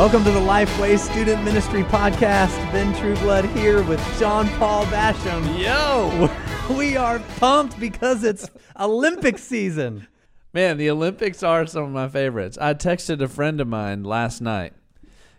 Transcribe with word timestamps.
Welcome 0.00 0.24
to 0.24 0.30
the 0.30 0.40
Lifeway 0.40 0.98
Student 0.98 1.44
Ministry 1.44 1.82
Podcast. 1.82 2.56
Ben 2.72 2.94
Trueblood 2.94 3.44
here 3.54 3.82
with 3.82 4.00
John 4.18 4.48
Paul 4.56 4.86
Basham. 4.86 5.60
Yo, 5.60 6.30
We 6.74 6.96
are 6.96 7.18
pumped 7.36 7.78
because 7.78 8.24
it's 8.24 8.48
Olympic 8.78 9.36
season. 9.36 10.06
man, 10.54 10.78
the 10.78 10.88
Olympics 10.88 11.42
are 11.42 11.66
some 11.66 11.82
of 11.82 11.90
my 11.90 12.08
favorites. 12.08 12.56
I 12.58 12.72
texted 12.72 13.20
a 13.20 13.28
friend 13.28 13.60
of 13.60 13.68
mine 13.68 14.02
last 14.02 14.40
night. 14.40 14.72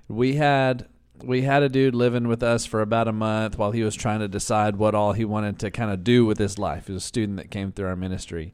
We 0.07 0.35
had 0.35 0.87
we 1.23 1.41
had 1.41 1.63
a 1.63 1.67
dude 1.69 1.95
living 1.95 2.27
with 2.27 2.43
us 2.43 2.67
for 2.67 2.81
about 2.81 3.07
a 3.07 3.11
month 3.11 3.57
while 3.57 3.71
he 3.71 3.81
was 3.81 3.95
trying 3.95 4.19
to 4.19 4.27
decide 4.27 4.75
what 4.75 4.93
all 4.93 5.13
he 5.13 5.25
wanted 5.25 5.57
to 5.61 5.71
kind 5.71 5.89
of 5.89 6.03
do 6.03 6.23
with 6.23 6.37
his 6.37 6.59
life. 6.59 6.85
He 6.85 6.93
was 6.93 7.03
a 7.03 7.07
student 7.07 7.37
that 7.37 7.49
came 7.49 7.71
through 7.71 7.87
our 7.87 7.95
ministry. 7.95 8.53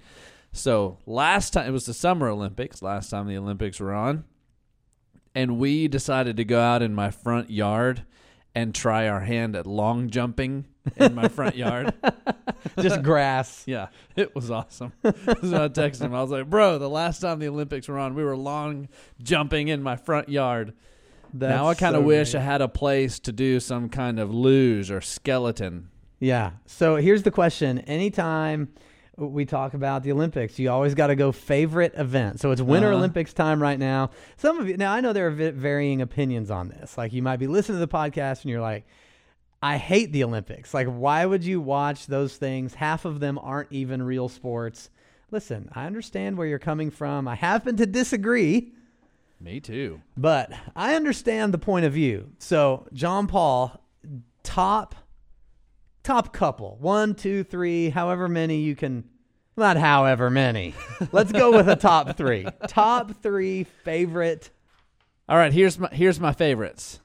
So 0.53 0.99
last 1.05 1.51
time 1.51 1.67
it 1.67 1.71
was 1.71 1.85
the 1.85 1.93
Summer 1.93 2.29
Olympics. 2.29 2.81
Last 2.81 3.09
time 3.09 3.27
the 3.27 3.37
Olympics 3.37 3.81
were 3.81 3.93
on, 3.93 4.23
and 5.35 5.59
we 5.59 5.87
decided 5.87 6.37
to 6.37 6.45
go 6.45 6.59
out 6.59 6.81
in 6.81 6.93
my 6.93 7.11
front 7.11 7.49
yard 7.49 8.03
and 8.55 8.73
try 8.73 9.07
our 9.07 9.19
hand 9.19 9.55
at 9.55 9.67
long 9.67 10.09
jumping 10.09 10.65
in 10.95 11.13
my 11.13 11.27
front 11.27 11.55
yard. 11.55 11.93
Just 12.79 13.03
grass. 13.03 13.63
Yeah, 13.67 13.87
it 14.15 14.33
was 14.33 14.49
awesome. 14.49 14.93
so 15.03 15.11
I 15.13 15.69
texted 15.69 16.01
him. 16.01 16.15
I 16.15 16.21
was 16.21 16.31
like, 16.31 16.49
"Bro, 16.49 16.79
the 16.79 16.89
last 16.89 17.19
time 17.19 17.39
the 17.39 17.47
Olympics 17.47 17.87
were 17.87 17.99
on, 17.99 18.15
we 18.15 18.23
were 18.23 18.35
long 18.35 18.89
jumping 19.21 19.67
in 19.67 19.83
my 19.83 19.95
front 19.95 20.29
yard. 20.29 20.73
now 21.33 21.67
I 21.67 21.75
kind 21.75 21.95
of 21.95 22.01
so 22.01 22.07
wish 22.07 22.31
great. 22.31 22.41
I 22.41 22.43
had 22.43 22.61
a 22.61 22.67
place 22.67 23.19
to 23.21 23.31
do 23.31 23.59
some 23.59 23.89
kind 23.89 24.19
of 24.19 24.33
luge 24.33 24.89
or 24.89 25.01
skeleton. 25.01 25.89
Yeah. 26.19 26.53
So 26.65 26.95
here's 26.95 27.23
the 27.23 27.31
question. 27.31 27.79
Anytime 27.79 28.73
we 29.17 29.45
talk 29.45 29.73
about 29.73 30.03
the 30.03 30.11
Olympics, 30.11 30.59
you 30.59 30.69
always 30.69 30.93
got 30.93 31.07
to 31.07 31.15
go 31.15 31.31
favorite 31.31 31.93
event. 31.95 32.39
So 32.39 32.51
it's 32.51 32.61
Winter 32.61 32.89
Uh-huh. 32.89 32.97
Olympics 32.97 33.33
time 33.33 33.61
right 33.61 33.79
now. 33.79 34.11
Some 34.37 34.59
of 34.59 34.69
you, 34.69 34.77
now 34.77 34.93
I 34.93 35.01
know 35.01 35.11
there 35.11 35.27
are 35.27 35.51
varying 35.51 36.01
opinions 36.01 36.51
on 36.51 36.69
this. 36.69 36.97
Like 36.97 37.13
you 37.13 37.21
might 37.23 37.37
be 37.37 37.47
listening 37.47 37.77
to 37.79 37.85
the 37.85 37.91
podcast 37.91 38.43
and 38.43 38.51
you're 38.51 38.61
like, 38.61 38.85
I 39.61 39.77
hate 39.77 40.11
the 40.11 40.23
Olympics. 40.23 40.71
Like, 40.71 40.85
why 40.87 41.25
would 41.25 41.43
you 41.43 41.59
watch 41.59 42.05
those 42.05 42.37
things? 42.37 42.75
Half 42.75 43.05
of 43.05 43.19
them 43.19 43.39
aren't 43.41 43.71
even 43.71 44.03
real 44.03 44.29
sports. 44.29 44.91
Listen, 45.31 45.69
I 45.73 45.87
understand 45.87 46.37
where 46.37 46.45
you're 46.45 46.59
coming 46.59 46.91
from. 46.91 47.27
I 47.27 47.33
happen 47.33 47.75
to 47.77 47.87
disagree. 47.87 48.71
Me 49.41 49.59
too. 49.59 49.99
But 50.15 50.51
I 50.75 50.93
understand 50.95 51.55
the 51.55 51.57
point 51.57 51.85
of 51.85 51.93
view. 51.93 52.29
So, 52.37 52.85
John 52.93 53.25
Paul, 53.25 53.83
top 54.43 54.93
top 56.07 56.33
couple. 56.33 56.77
One, 56.79 57.13
two, 57.15 57.43
three, 57.43 57.89
however 57.89 58.27
many 58.27 58.61
you 58.61 58.75
can 58.75 59.03
not 59.57 59.75
however 59.77 60.29
many. 60.29 60.73
Let's 61.11 61.31
go 61.31 61.51
with 61.51 61.67
a 61.67 61.75
top 61.75 62.15
three. 62.15 62.47
Top 62.67 63.11
three 63.21 63.63
favorite. 63.83 64.51
All 65.27 65.37
right, 65.37 65.51
here's 65.51 65.77
my 65.77 65.89
here's 65.91 66.19
my 66.19 66.31
favorites. 66.31 67.01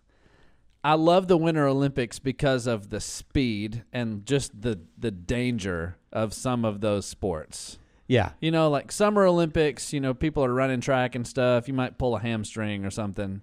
I 0.85 0.95
love 0.95 1.29
the 1.29 1.37
Winter 1.37 1.67
Olympics 1.67 2.19
because 2.19 2.67
of 2.67 2.91
the 2.91 3.01
speed 3.01 3.85
and 3.93 4.27
just 4.27 4.61
the 4.61 4.81
the 4.99 5.11
danger 5.11 5.97
of 6.13 6.35
some 6.35 6.65
of 6.65 6.81
those 6.81 7.07
sports. 7.07 7.79
Yeah. 8.07 8.33
You 8.41 8.51
know, 8.51 8.69
like 8.69 8.93
Summer 8.93 9.25
Olympics, 9.25 9.93
you 9.93 10.01
know, 10.01 10.13
people 10.13 10.45
are 10.45 10.53
running 10.53 10.81
track 10.81 11.15
and 11.15 11.27
stuff. 11.27 11.67
You 11.67 11.75
might 11.75 11.99
pull 11.99 12.17
a 12.17 12.21
hamstring 12.21 12.85
or 12.85 12.91
something. 12.91 13.41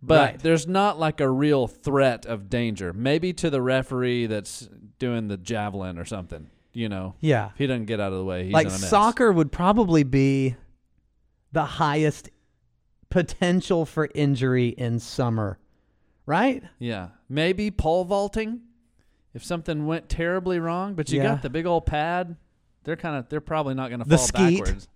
But 0.00 0.18
Right. 0.30 0.38
there's 0.40 0.66
not 0.68 0.98
like 0.98 1.20
a 1.20 1.28
real 1.28 1.66
threat 1.66 2.24
of 2.26 2.48
danger. 2.48 2.92
Maybe 2.92 3.32
to 3.34 3.50
the 3.50 3.60
referee 3.60 4.26
that's 4.26 4.68
doing 4.98 5.26
the 5.28 5.36
javelin 5.36 5.98
or 5.98 6.04
something, 6.04 6.48
you 6.72 6.88
know. 6.88 7.14
Yeah. 7.20 7.46
If 7.52 7.58
he 7.58 7.66
doesn't 7.66 7.86
get 7.86 7.98
out 7.98 8.12
of 8.12 8.18
the 8.18 8.24
way, 8.24 8.44
he's 8.44 8.52
like 8.52 8.66
in 8.66 8.72
a 8.72 8.78
mess. 8.78 8.88
soccer 8.90 9.32
would 9.32 9.50
probably 9.50 10.04
be 10.04 10.54
the 11.50 11.64
highest 11.64 12.30
potential 13.10 13.84
for 13.86 14.08
injury 14.14 14.68
in 14.68 14.98
summer. 14.98 15.58
Right? 16.26 16.62
Yeah. 16.78 17.08
Maybe 17.28 17.70
pole 17.70 18.04
vaulting 18.04 18.60
if 19.34 19.42
something 19.44 19.86
went 19.86 20.08
terribly 20.08 20.58
wrong, 20.58 20.94
but 20.94 21.10
you 21.10 21.18
Yeah. 21.18 21.28
got 21.34 21.42
the 21.42 21.50
big 21.50 21.66
old 21.66 21.86
pad. 21.86 22.36
They're 22.84 22.96
kind 22.96 23.16
of 23.16 23.28
they're 23.28 23.40
probably 23.40 23.74
not 23.74 23.88
going 23.88 24.00
to 24.00 24.08
fall 24.08 24.18
skeet. 24.18 24.60
backwards. 24.60 24.88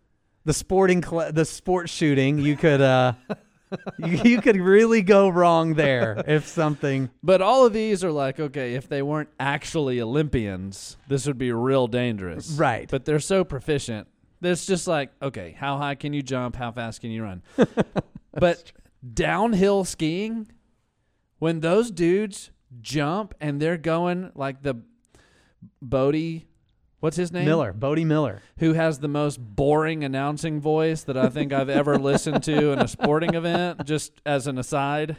the 0.45 0.53
sporting 0.53 1.03
cl- 1.03 1.33
the 1.33 1.45
sport 1.45 1.89
shooting 1.89 2.39
you 2.39 2.57
could 2.57 2.81
uh 2.81 3.13
you, 3.99 4.21
you 4.25 4.41
could 4.41 4.57
really 4.57 5.03
go 5.03 5.29
wrong 5.29 5.75
there 5.75 6.23
if 6.27 6.47
something 6.47 7.11
But 7.23 7.41
all 7.41 7.67
of 7.67 7.73
these 7.73 8.05
are 8.05 8.13
like, 8.13 8.41
okay, 8.41 8.75
if 8.75 8.89
they 8.89 9.03
weren't 9.03 9.29
actually 9.39 10.01
Olympians, 10.01 10.97
this 11.09 11.27
would 11.27 11.39
be 11.39 11.53
real 11.53 11.87
dangerous. 11.87 12.51
Right. 12.53 12.89
But 12.91 13.05
they're 13.05 13.21
so 13.21 13.45
proficient. 13.45 14.09
It's 14.41 14.67
just 14.67 14.89
like, 14.89 15.11
okay, 15.23 15.55
how 15.59 15.79
high 15.79 15.95
can 15.95 16.13
you 16.13 16.23
jump? 16.23 16.57
How 16.57 16.73
fast 16.73 17.01
can 17.01 17.11
you 17.11 17.23
run? 17.23 17.43
but 18.33 18.73
downhill 19.15 19.85
skiing, 19.85 20.51
when 21.39 21.61
those 21.61 21.91
dudes 21.91 22.51
jump 22.81 23.35
and 23.41 23.61
they're 23.61 23.77
going 23.77 24.33
like 24.35 24.63
the 24.63 24.83
Bode, 25.81 26.43
what's 27.03 27.17
his 27.19 27.31
name? 27.31 27.45
Miller 27.45 27.73
Bode 27.75 27.99
Miller 28.07 28.41
Who 28.59 28.73
has 28.73 28.99
the 29.01 29.09
most 29.09 29.37
boring 29.39 30.03
announcing 30.05 30.61
voice 30.61 31.03
that 31.05 31.17
I 31.17 31.29
think 31.29 31.53
I've 31.53 31.69
ever 31.69 31.99
listened 31.99 32.43
to 32.45 32.73
in 32.73 32.79
a 32.79 32.89
sporting 32.89 33.35
event, 33.35 33.85
just 33.85 34.13
as 34.25 34.47
an 34.47 34.57
aside. 34.57 35.19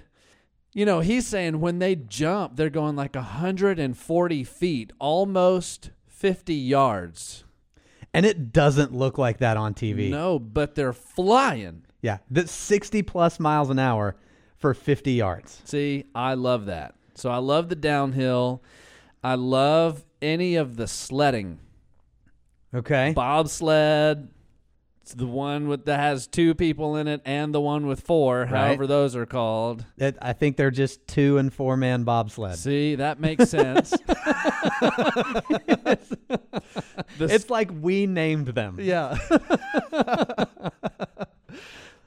You 0.73 0.85
know, 0.85 1.01
he's 1.01 1.27
saying 1.27 1.59
when 1.61 1.77
they 1.77 1.95
jump, 1.95 2.55
they're 2.55 2.71
going 2.71 2.95
like 2.95 3.13
140 3.13 4.44
feet, 4.44 4.91
almost 4.99 5.91
50 6.07 6.55
yards. 6.55 7.44
and 8.13 8.25
it 8.25 8.51
doesn't 8.51 8.91
look 8.94 9.17
like 9.19 9.38
that 9.39 9.57
on 9.57 9.73
TV 9.73 10.09
No, 10.09 10.39
but 10.39 10.73
they're 10.75 10.94
flying. 10.94 11.85
yeah 12.01 12.17
that's 12.31 12.51
60 12.51 13.01
plus 13.03 13.39
miles 13.39 13.69
an 13.69 13.77
hour 13.79 14.15
for 14.57 14.73
50 14.73 15.11
yards 15.11 15.61
See, 15.65 16.05
I 16.15 16.33
love 16.35 16.65
that. 16.67 16.95
So 17.15 17.29
I 17.29 17.38
love 17.38 17.69
the 17.69 17.75
downhill. 17.75 18.63
I 19.23 19.35
love 19.35 20.05
any 20.21 20.55
of 20.55 20.77
the 20.77 20.88
sledding. 20.88 21.59
Okay 22.73 23.13
Bobsled. 23.16 24.29
It's 25.01 25.13
the 25.16 25.28
one 25.28 25.67
with 25.67 25.84
that 25.85 26.00
has 26.00 26.28
two 26.28 26.56
people 26.56 26.95
in 26.95 27.09
it 27.09 27.22
and 27.25 27.53
the 27.53 27.59
one 27.59 27.88
with 27.88 28.00
four, 28.00 28.45
however 28.45 28.88
those 28.88 29.17
are 29.17 29.25
called. 29.25 29.84
It- 29.97 30.17
I 30.22 30.31
think 30.31 30.56
they're 30.56 30.72
just 30.72 31.06
two 31.07 31.38
and 31.39 31.53
four 31.53 31.75
man 31.75 32.06
bobsled 32.06 32.56
See, 32.57 32.95
that 32.95 33.19
makes 33.19 33.50
sense. 33.50 33.94
The 37.17 37.25
it's 37.29 37.50
like 37.50 37.69
we 37.81 38.06
named 38.07 38.47
them 38.47 38.78
Yeah. 38.79 39.17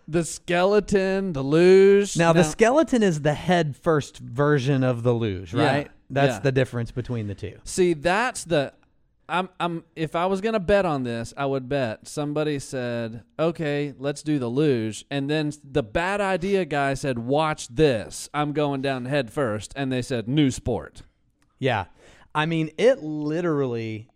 the 0.09 0.25
skeleton, 0.25 1.33
the 1.33 1.43
luge. 1.43 2.17
now 2.17 2.33
the 2.33 2.43
skeleton 2.45 3.03
is 3.03 3.21
the 3.23 3.35
head 3.35 3.77
first 3.77 4.19
version 4.19 4.83
of 4.85 5.03
the 5.03 5.13
luge 5.13 5.53
Yeah, 5.55 5.65
right 5.67 5.91
that's 6.11 6.35
yeah. 6.35 6.39
the 6.41 6.53
difference 6.53 6.91
between 6.93 7.27
the 7.27 7.35
two 7.35 7.59
See, 7.65 7.93
that's 7.95 8.45
the 8.45 8.73
I'm 9.29 9.49
I'm 9.59 9.85
if 9.95 10.15
I 10.15 10.27
was 10.27 10.41
going 10.41 10.53
to 10.53 10.61
bet 10.61 10.85
on 10.85 11.03
this, 11.03 11.35
I 11.37 11.47
would 11.47 11.69
bet 11.69 12.07
somebody 12.07 12.59
said, 12.59 13.25
"Okay, 13.39 13.95
let's 13.99 14.23
do 14.23 14.39
the 14.39 14.49
luge." 14.49 15.05
And 15.11 15.29
then 15.29 15.53
the 15.65 15.83
bad 15.83 16.21
idea 16.21 16.65
guy 16.65 16.95
said, 16.95 17.19
"Watch 17.19 17.69
this. 17.69 18.29
I'm 18.33 18.53
going 18.53 18.83
down 18.83 19.07
head 19.07 19.33
first. 19.33 19.73
And 19.75 19.93
they 19.93 20.03
said, 20.03 20.29
"New 20.29 20.51
sport." 20.51 21.03
Yeah. 21.59 21.87
I 22.35 22.47
mean, 22.47 22.71
it 22.77 23.03
literally, 23.03 24.09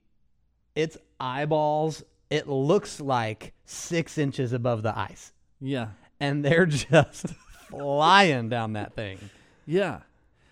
its 0.75 0.99
eyeballs, 1.19 2.05
it 2.29 2.49
looks 2.49 3.01
like 3.01 3.55
six 3.65 4.19
inches 4.19 4.53
above 4.53 4.83
the 4.83 4.97
ice. 4.97 5.33
Yeah. 5.61 5.89
And 6.21 6.45
they're 6.45 6.67
just 6.67 7.27
flying 7.71 8.49
down 8.49 8.75
that 8.75 8.95
thing. 8.95 9.19
Yeah. 9.67 10.01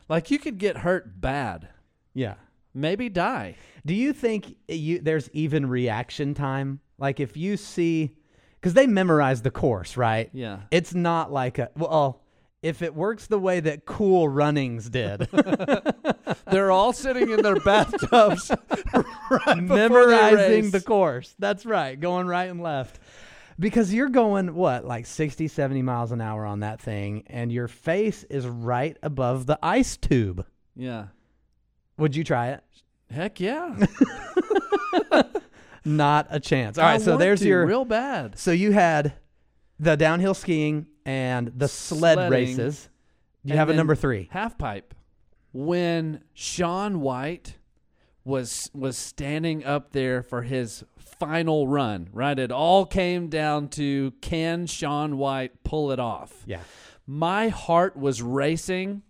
Like 0.08 0.30
you 0.30 0.38
could 0.38 0.58
get 0.58 0.78
hurt 0.78 1.20
bad. 1.20 1.68
Yeah. 2.14 2.34
Maybe 2.78 3.08
die. 3.08 3.56
Do 3.84 3.94
you 3.94 4.12
think 4.12 4.56
you 4.68 5.00
there's 5.00 5.28
even 5.32 5.68
reaction 5.68 6.34
time? 6.34 6.80
Like 6.98 7.20
if 7.20 7.36
you 7.36 7.56
see, 7.56 8.14
because 8.60 8.74
they 8.74 8.86
memorize 8.86 9.42
the 9.42 9.50
course, 9.50 9.96
right? 9.96 10.30
Yeah. 10.32 10.60
It's 10.70 10.94
not 10.94 11.32
like 11.32 11.58
a, 11.58 11.70
well, 11.76 12.22
if 12.62 12.82
it 12.82 12.94
works 12.94 13.26
the 13.26 13.38
way 13.38 13.60
that 13.60 13.84
Cool 13.84 14.28
Runnings 14.28 14.90
did, 14.90 15.28
They're 16.50 16.70
all 16.70 16.92
sitting 16.92 17.30
in 17.30 17.42
their 17.42 17.60
bathtubs 17.60 18.50
memorizing 19.56 20.64
race. 20.64 20.72
the 20.72 20.80
course. 20.80 21.34
That's 21.38 21.66
right, 21.66 21.98
going 21.98 22.26
right 22.26 22.50
and 22.50 22.62
left. 22.62 23.00
Because 23.60 23.92
you're 23.92 24.08
going, 24.08 24.54
what, 24.54 24.84
like 24.84 25.04
60, 25.04 25.48
70 25.48 25.82
miles 25.82 26.12
an 26.12 26.20
hour 26.20 26.46
on 26.46 26.60
that 26.60 26.80
thing, 26.80 27.24
and 27.26 27.50
your 27.50 27.66
face 27.66 28.24
is 28.24 28.46
right 28.46 28.96
above 29.02 29.46
the 29.46 29.58
ice 29.62 29.96
tube. 29.96 30.46
Yeah. 30.76 31.06
Would 31.98 32.16
you 32.16 32.24
try 32.24 32.48
it? 32.48 32.64
Heck 33.10 33.40
yeah. 33.40 33.74
Not 35.84 36.26
a 36.30 36.40
chance. 36.40 36.76
All 36.78 36.84
right, 36.84 36.94
I 36.94 36.98
so 36.98 37.12
want 37.12 37.20
there's 37.20 37.40
to 37.40 37.46
your. 37.48 37.66
real 37.66 37.84
bad. 37.84 38.38
so 38.38 38.50
you 38.50 38.72
had 38.72 39.14
the 39.80 39.96
downhill 39.96 40.34
skiing 40.34 40.86
and 41.06 41.52
the 41.56 41.68
sled 41.68 42.16
Sledding. 42.18 42.30
races. 42.58 42.88
Do 43.44 43.50
you 43.50 43.52
And 43.52 43.58
have 43.58 43.68
a 43.68 43.72
then 43.72 43.76
number 43.78 43.94
three? 43.94 44.28
Half 44.30 44.58
pipe. 44.58 44.94
When 45.52 46.22
Shaun 46.34 47.00
White 47.00 47.56
was 48.24 48.70
was 48.74 48.98
standing 48.98 49.64
up 49.64 49.92
there 49.92 50.22
for 50.22 50.42
his 50.42 50.84
final 50.98 51.66
run. 51.66 52.08
Right, 52.12 52.38
it 52.38 52.52
all 52.52 52.84
came 52.84 53.28
down 53.28 53.68
to 53.70 54.12
can 54.20 54.66
Shaun 54.66 55.16
White 55.16 55.64
pull 55.64 55.90
it 55.92 56.00
off? 56.00 56.42
Yeah. 56.44 56.60
My 57.06 57.48
heart 57.48 57.96
was 57.96 58.20
racing. 58.20 59.02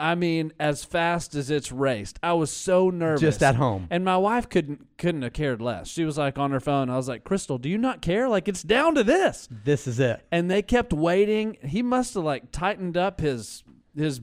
I 0.00 0.14
mean, 0.14 0.52
as 0.58 0.82
fast 0.84 1.34
as 1.34 1.50
it's 1.50 1.70
raced. 1.70 2.18
I 2.22 2.32
was 2.32 2.50
so 2.50 2.90
nervous. 2.90 3.20
Just 3.20 3.42
at 3.42 3.56
home. 3.56 3.86
And 3.90 4.04
my 4.04 4.16
wife 4.16 4.48
couldn't 4.48 4.86
couldn't 4.96 5.22
have 5.22 5.32
cared 5.32 5.60
less. 5.60 5.88
She 5.88 6.04
was 6.04 6.16
like 6.18 6.38
on 6.38 6.50
her 6.50 6.60
phone. 6.60 6.88
I 6.90 6.96
was 6.96 7.08
like, 7.08 7.22
"Crystal, 7.24 7.58
do 7.58 7.68
you 7.68 7.78
not 7.78 8.00
care? 8.00 8.28
Like 8.28 8.48
it's 8.48 8.62
down 8.62 8.94
to 8.94 9.04
this." 9.04 9.48
This 9.64 9.86
is 9.86 10.00
it. 10.00 10.24
And 10.32 10.50
they 10.50 10.62
kept 10.62 10.92
waiting. 10.92 11.58
He 11.62 11.82
must 11.82 12.14
have 12.14 12.24
like 12.24 12.50
tightened 12.50 12.96
up 12.96 13.20
his 13.20 13.62
his 13.94 14.20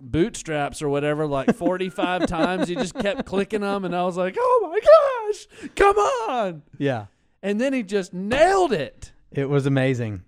bootstraps 0.00 0.82
or 0.82 0.88
whatever 0.88 1.26
like 1.26 1.54
45 1.56 2.26
times. 2.26 2.68
He 2.68 2.74
just 2.74 2.94
kept 2.94 3.24
clicking 3.24 3.60
them 3.62 3.84
and 3.84 3.94
I 3.94 4.04
was 4.04 4.16
like, 4.16 4.36
"Oh 4.38 4.68
my 4.70 4.80
gosh. 4.80 5.70
Come 5.76 5.96
on." 5.96 6.62
Yeah. 6.78 7.06
And 7.42 7.60
then 7.60 7.72
he 7.72 7.82
just 7.82 8.12
nailed 8.12 8.72
it. 8.72 9.12
It 9.30 9.48
was 9.48 9.66
amazing. 9.66 10.22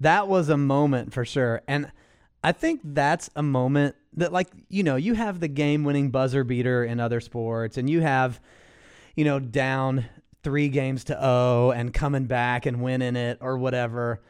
That 0.00 0.28
was 0.28 0.48
a 0.48 0.56
moment 0.56 1.12
for 1.12 1.24
sure. 1.24 1.62
And 1.66 1.90
I 2.44 2.52
think 2.52 2.80
that's 2.84 3.30
a 3.34 3.42
moment 3.42 3.96
that, 4.14 4.32
like, 4.32 4.48
you 4.68 4.82
know, 4.82 4.96
you 4.96 5.14
have 5.14 5.40
the 5.40 5.48
game 5.48 5.84
winning 5.84 6.10
buzzer 6.10 6.44
beater 6.44 6.84
in 6.84 7.00
other 7.00 7.20
sports, 7.20 7.76
and 7.76 7.88
you 7.88 8.00
have, 8.00 8.40
you 9.16 9.24
know, 9.24 9.38
down 9.38 10.06
three 10.42 10.68
games 10.68 11.04
to 11.04 11.18
O 11.24 11.72
and 11.72 11.92
coming 11.92 12.24
back 12.26 12.66
and 12.66 12.80
winning 12.82 13.16
it 13.16 13.38
or 13.40 13.58
whatever. 13.58 14.20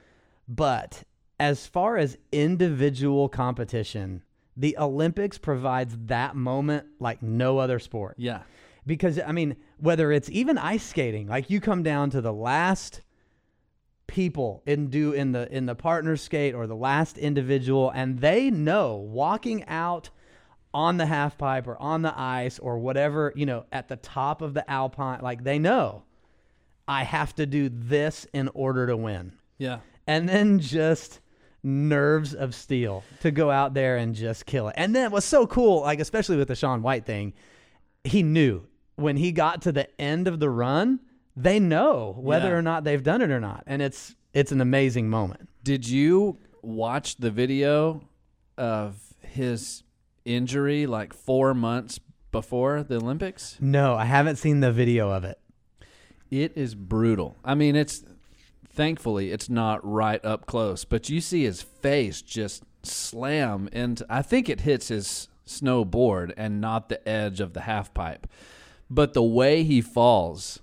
But 0.49 1.05
as 1.39 1.67
far 1.67 1.97
as 1.97 2.17
individual 2.33 3.29
competition, 3.29 4.23
the 4.57 4.77
Olympics 4.79 5.39
provides 5.39 5.97
that 6.07 6.35
moment 6.35 6.87
like 6.99 7.23
no 7.23 7.59
other 7.59 7.79
sport 7.79 8.17
Yeah. 8.19 8.43
because 8.87 9.21
I 9.25 9.31
mean, 9.33 9.57
whether 9.79 10.11
it's 10.11 10.29
even 10.31 10.59
ice 10.59 10.83
skating, 10.83 11.29
like 11.29 11.51
you 11.51 11.61
come 11.61 11.83
down 11.85 12.11
to 12.11 12.21
the 12.21 12.33
last 12.33 13.03
people 14.09 14.63
in 14.67 14.89
do 14.89 15.13
in 15.13 15.31
the 15.31 15.49
in 15.57 15.67
the 15.67 15.77
partner 15.77 16.17
skate 16.17 16.55
or 16.55 16.67
the 16.67 16.75
last 16.75 17.17
individual, 17.17 17.91
and 17.91 18.19
they 18.19 18.51
know 18.51 18.97
walking 18.97 19.65
out 19.69 20.11
on 20.75 20.97
the 20.97 21.07
half 21.07 21.39
pipe 21.39 21.67
or 21.69 21.81
on 21.81 22.03
the 22.03 22.13
ice 22.19 22.59
or 22.59 22.79
whatever 22.79 23.33
you 23.37 23.47
know 23.47 23.65
at 23.71 23.87
the 23.89 23.97
top 23.97 24.43
of 24.43 24.55
the 24.55 24.69
alpine, 24.69 25.21
like 25.23 25.45
they 25.45 25.59
know 25.61 26.03
I 26.89 27.05
have 27.05 27.35
to 27.37 27.47
do 27.47 27.69
this 27.73 28.27
in 28.33 28.49
order 28.55 28.87
to 28.89 28.97
win, 28.97 29.33
Yeah. 29.59 29.79
and 30.07 30.29
then 30.29 30.59
just 30.59 31.21
nerves 31.63 32.35
of 32.35 32.55
steel 32.55 33.05
to 33.21 33.31
go 33.31 33.51
out 33.51 33.75
there 33.75 33.97
and 33.99 34.15
just 34.15 34.47
kill 34.47 34.69
it. 34.69 34.75
And 34.79 34.95
then 34.97 35.11
what's 35.11 35.27
so 35.27 35.47
cool, 35.47 35.83
like 35.83 36.01
especially 36.01 36.37
with 36.37 36.49
the 36.49 36.55
Shaun 36.57 36.83
White 36.83 37.05
thing, 37.05 37.35
he 38.05 38.23
knew 38.23 38.67
when 38.97 39.17
he 39.17 39.33
got 39.33 39.63
to 39.63 39.73
the 39.73 39.89
end 40.01 40.29
of 40.29 40.39
the 40.41 40.49
run, 40.49 41.01
they 41.41 41.61
know 41.61 42.17
whether 42.19 42.49
Yeah. 42.49 42.55
or 42.57 42.63
not 42.63 42.85
they've 42.85 43.03
done 43.03 43.23
it 43.23 43.31
or 43.31 43.41
not. 43.41 43.63
And 43.67 43.81
it's 43.81 44.15
it's 44.35 44.53
an 44.53 44.61
amazing 44.61 45.09
moment. 45.09 45.49
Did 45.65 45.89
you 45.89 46.39
watch 46.63 47.17
the 47.17 47.31
video 47.31 48.03
of 48.57 49.01
his 49.21 49.83
injury 50.25 50.87
like 50.87 51.15
4 51.15 51.55
months 51.55 51.99
before 52.31 52.83
the 52.83 52.97
Olympics? 52.97 53.57
No, 53.61 53.95
I 53.95 54.05
haven't 54.05 54.37
seen 54.37 54.61
the 54.61 54.73
video 54.73 55.11
of 55.11 55.25
it. 55.25 55.39
It 56.31 56.53
is 56.57 56.75
brutal. 56.75 57.37
I 57.45 57.55
mean, 57.55 57.75
it's 57.75 58.05
thankfully 58.69 59.31
it's 59.31 59.49
not 59.49 59.81
right 59.83 60.23
up 60.25 60.47
close, 60.47 60.85
but 60.85 61.09
you 61.09 61.21
see 61.21 61.45
his 61.45 61.63
face 61.63 62.21
just 62.21 62.65
slam 62.83 63.69
and 63.73 64.03
I 64.11 64.23
think 64.23 64.49
it 64.49 64.61
hits 64.61 64.89
his 64.89 65.29
snowboard 65.47 66.33
and 66.37 66.61
not 66.61 66.89
the 66.91 67.07
edge 67.09 67.41
of 67.41 67.55
the 67.55 67.63
half 67.63 67.95
pipe. 67.95 68.27
But 68.91 69.15
the 69.15 69.23
way 69.23 69.63
he 69.65 69.81
falls 69.81 70.61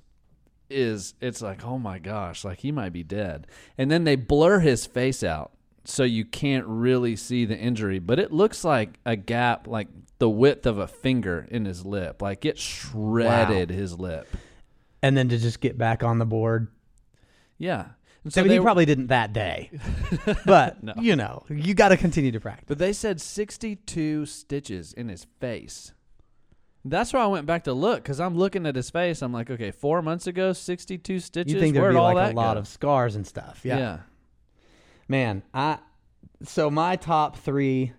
is 0.69 1.13
it's 1.21 1.41
like, 1.41 1.63
"Oh 1.65 1.77
my 1.79 1.99
gosh, 1.99 2.43
like 2.43 2.59
he 2.59 2.71
might 2.71 2.93
be 2.93 3.03
dead." 3.03 3.47
And 3.77 3.89
then 3.91 4.03
they 4.03 4.15
blur 4.15 4.59
his 4.59 4.85
face 4.85 5.23
out 5.23 5.51
so 5.83 6.03
you 6.03 6.25
can't 6.25 6.65
really 6.65 7.15
see 7.15 7.45
the 7.45 7.57
injury, 7.57 7.99
but 7.99 8.19
it 8.19 8.31
looks 8.31 8.63
like 8.63 8.99
a 9.05 9.15
gap 9.15 9.67
like 9.67 9.87
the 10.17 10.29
width 10.29 10.65
of 10.65 10.77
a 10.77 10.87
finger 10.87 11.47
in 11.51 11.65
his 11.65 11.85
lip. 11.85 12.21
Like 12.21 12.45
it 12.45 12.57
shredded 12.57 13.69
his 13.69 13.97
lip. 13.99 14.27
And 15.01 15.15
then 15.15 15.29
to 15.29 15.37
just 15.37 15.59
get 15.59 15.77
back 15.77 16.03
on 16.03 16.17
the 16.17 16.25
board. 16.25 16.69
Yeah. 17.59 17.89
And 18.23 18.33
So 18.33 18.41
I 18.41 18.43
mean, 18.43 18.49
they 18.49 18.55
he 18.55 18.61
probably 18.61 18.85
didn't 18.85 19.07
that 19.07 19.33
day. 19.33 19.69
But 20.45 20.81
No. 20.83 20.93
you 20.99 21.15
know, 21.15 21.45
you 21.49 21.75
got 21.75 21.89
to 21.89 21.97
continue 21.97 22.31
to 22.31 22.39
practice. 22.39 22.65
But 22.67 22.79
they 22.79 22.91
said 22.93 23.21
62 23.21 24.25
stitches 24.25 24.93
in 24.93 25.09
his 25.09 25.27
face. 25.39 25.93
That's 26.87 27.11
why 27.13 27.21
I 27.21 27.27
went 27.27 27.47
back 27.47 27.63
to 27.63 27.73
look 27.73 28.03
because 28.03 28.19
I'm 28.19 28.37
looking 28.37 28.67
at 28.67 28.75
his 28.75 28.91
face. 28.91 29.23
I'm 29.23 29.33
like, 29.33 29.49
okay, 29.49 29.71
four 29.71 30.03
months 30.03 30.27
ago, 30.27 30.53
62 30.53 31.19
stitches. 31.19 31.51
You 31.53 31.59
think 31.59 31.73
there'd 31.73 31.81
Where'd 31.81 31.95
be 31.95 31.99
all 31.99 32.13
like 32.13 32.33
a 32.33 32.35
lot 32.35 32.53
go? 32.53 32.59
of 32.59 32.67
scars 32.67 33.15
and 33.15 33.25
stuff. 33.25 33.61
yeah. 33.63 33.77
yeah. 33.77 33.97
Man, 35.07 35.43
I 35.53 35.79
so 36.43 36.69
my 36.69 36.95
top 36.95 37.37
three, 37.37 37.93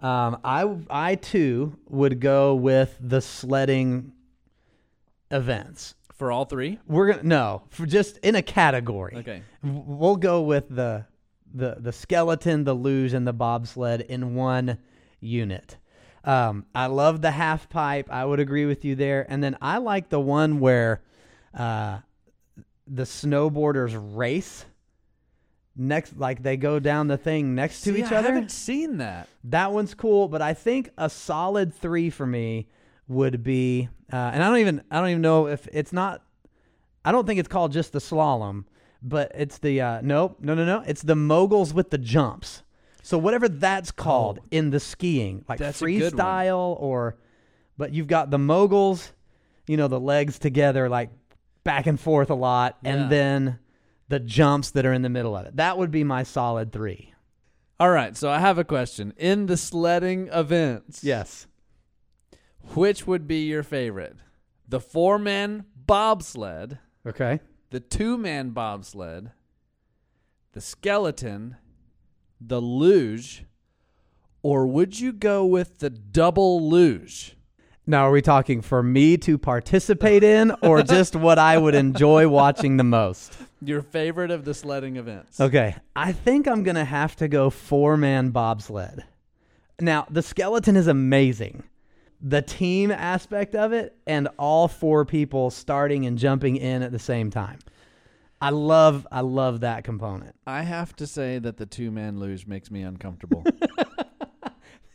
um, 0.00 0.38
I 0.44 0.76
I 0.90 1.14
too 1.14 1.78
would 1.88 2.20
go 2.20 2.54
with 2.54 2.96
the 3.00 3.20
sledding 3.20 4.12
events. 5.30 5.94
for 6.14 6.32
all 6.32 6.44
three. 6.44 6.78
We're 6.86 7.12
gonna 7.12 7.22
no 7.22 7.62
for 7.70 7.86
just 7.86 8.18
in 8.18 8.34
a 8.34 8.42
category. 8.42 9.16
Okay, 9.16 9.42
We'll 9.62 10.16
go 10.16 10.42
with 10.42 10.68
the 10.68 11.06
the 11.54 11.76
the 11.78 11.92
skeleton, 11.92 12.64
the 12.64 12.74
luge, 12.74 13.12
and 13.12 13.26
the 13.26 13.32
bobsled 13.32 14.00
in 14.02 14.34
one 14.34 14.78
unit. 15.20 15.76
Um, 16.28 16.66
I 16.74 16.86
love 16.86 17.22
the 17.22 17.30
half 17.30 17.70
pipe. 17.70 18.10
I 18.10 18.22
would 18.22 18.38
agree 18.38 18.66
with 18.66 18.84
you 18.84 18.94
there. 18.94 19.24
And 19.30 19.42
then 19.42 19.56
I 19.62 19.78
like 19.78 20.10
the 20.10 20.20
one 20.20 20.60
where 20.60 21.00
uh, 21.54 22.00
the 22.86 23.04
snowboarders 23.04 23.98
race 24.14 24.66
next, 25.74 26.18
like 26.18 26.42
they 26.42 26.58
go 26.58 26.80
down 26.80 27.06
the 27.06 27.16
thing 27.16 27.54
next 27.54 27.80
to 27.80 27.94
See, 27.94 28.00
each 28.00 28.12
I 28.12 28.16
other. 28.16 28.28
I 28.28 28.32
haven't 28.32 28.50
seen 28.50 28.98
that. 28.98 29.26
That 29.44 29.72
one's 29.72 29.94
cool, 29.94 30.28
but 30.28 30.42
I 30.42 30.52
think 30.52 30.90
a 30.98 31.08
solid 31.08 31.72
three 31.72 32.10
for 32.10 32.26
me 32.26 32.68
would 33.06 33.42
be, 33.42 33.88
uh, 34.12 34.16
and 34.16 34.42
I 34.44 34.48
don't 34.50 34.58
even, 34.58 34.82
I 34.90 35.00
don't 35.00 35.08
even 35.08 35.22
know 35.22 35.46
if 35.46 35.66
it's 35.72 35.94
not. 35.94 36.22
I 37.06 37.10
don't 37.10 37.26
think 37.26 37.40
it's 37.40 37.48
called 37.48 37.72
just 37.72 37.92
the 37.92 38.00
slalom, 38.00 38.64
but 39.00 39.32
it's 39.34 39.56
the 39.56 39.80
uh, 39.80 40.00
nope, 40.02 40.36
no, 40.40 40.54
no, 40.54 40.66
no. 40.66 40.84
It's 40.86 41.00
the 41.00 41.16
moguls 41.16 41.72
with 41.72 41.88
the 41.88 41.96
jumps. 41.96 42.64
So 43.08 43.16
whatever 43.16 43.48
that's 43.48 43.90
oh, 43.90 44.02
called 44.02 44.38
Oh. 44.42 44.46
in 44.50 44.68
the 44.68 44.78
skiing, 44.78 45.42
like 45.48 45.58
That's 45.58 45.80
a 45.80 45.86
good 45.86 46.12
one. 46.12 46.12
freestyle 46.12 46.76
or, 46.78 47.16
but 47.78 47.94
you've 47.94 48.06
got 48.06 48.30
the 48.30 48.36
moguls, 48.36 49.14
you 49.66 49.78
know, 49.78 49.88
the 49.88 49.98
legs 49.98 50.38
together 50.38 50.90
like 50.90 51.08
back 51.64 51.86
and 51.86 51.98
forth 51.98 52.28
a 52.28 52.34
lot, 52.34 52.76
Yeah. 52.82 52.90
and 52.92 53.10
then 53.10 53.60
the 54.08 54.20
jumps 54.20 54.72
that 54.72 54.84
are 54.84 54.92
in 54.92 55.00
the 55.00 55.08
middle 55.08 55.34
of 55.34 55.46
it. 55.46 55.56
That 55.56 55.78
would 55.78 55.90
be 55.90 56.04
my 56.04 56.22
solid 56.22 56.70
three. 56.70 57.14
All 57.80 57.90
right, 57.90 58.14
so 58.14 58.28
I 58.28 58.40
have 58.40 58.58
a 58.58 58.64
question. 58.64 59.14
In 59.16 59.46
the 59.46 59.56
sledding 59.56 60.28
events, 60.30 61.02
Yes. 61.02 61.46
which 62.74 63.06
would 63.06 63.26
be 63.26 63.46
your 63.46 63.62
favorite? 63.62 64.16
The 64.68 64.80
four 64.80 65.18
man 65.18 65.64
bobsled, 65.74 66.76
Okay. 67.06 67.40
the 67.70 67.80
two 67.80 68.18
man 68.18 68.50
bobsled, 68.50 69.30
the 70.52 70.60
skeleton, 70.60 71.56
the 72.40 72.60
luge, 72.60 73.44
or 74.42 74.66
would 74.66 74.98
you 74.98 75.12
go 75.12 75.44
with 75.44 75.78
the 75.78 75.90
double 75.90 76.68
luge? 76.68 77.36
Now, 77.86 78.02
are 78.02 78.10
we 78.10 78.20
talking 78.20 78.60
for 78.60 78.82
me 78.82 79.16
to 79.16 79.38
participate 79.38 80.22
in 80.22 80.50
or 80.62 80.82
just 80.82 81.16
what 81.16 81.38
I 81.38 81.56
would 81.56 81.74
enjoy 81.74 82.28
watching 82.28 82.76
the 82.76 82.84
most? 82.84 83.34
Your 83.62 83.80
favorite 83.80 84.30
of 84.30 84.44
the 84.44 84.52
sledding 84.52 84.96
events? 84.96 85.40
Okay. 85.40 85.74
I 85.96 86.12
think 86.12 86.46
I'm 86.46 86.62
going 86.62 86.76
to 86.76 86.84
have 86.84 87.16
to 87.16 87.28
go 87.28 87.48
four 87.48 87.96
man 87.96 88.28
bobsled. 88.28 89.04
Now, 89.80 90.06
the 90.10 90.22
skeleton 90.22 90.76
is 90.76 90.86
amazing. 90.86 91.62
The 92.20 92.42
team 92.42 92.90
aspect 92.90 93.54
of 93.54 93.72
it 93.72 93.96
and 94.06 94.28
all 94.38 94.68
four 94.68 95.06
people 95.06 95.50
starting 95.50 96.04
and 96.04 96.18
jumping 96.18 96.56
in 96.56 96.82
at 96.82 96.92
the 96.92 96.98
same 96.98 97.30
time. 97.30 97.58
I 98.40 98.50
love 98.50 99.06
I 99.10 99.20
love 99.20 99.60
that 99.60 99.84
component. 99.84 100.36
I 100.46 100.62
have 100.62 100.94
to 100.96 101.06
say 101.06 101.38
that 101.38 101.56
the 101.56 101.66
two 101.66 101.90
man 101.90 102.18
luge 102.20 102.46
makes 102.46 102.70
me 102.70 102.82
uncomfortable. 102.82 103.44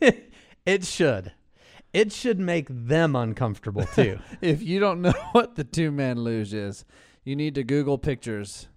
it 0.00 0.84
should. 0.84 1.32
It 1.92 2.12
should 2.12 2.40
make 2.40 2.66
them 2.68 3.14
uncomfortable 3.14 3.84
too. 3.86 4.18
if 4.40 4.62
you 4.62 4.80
don't 4.80 5.00
know 5.02 5.14
what 5.32 5.54
the 5.56 5.64
two 5.64 5.90
man 5.90 6.18
luge 6.18 6.52
is, 6.54 6.84
you 7.24 7.36
need 7.36 7.54
to 7.54 7.64
Google 7.64 7.98
pictures 7.98 8.68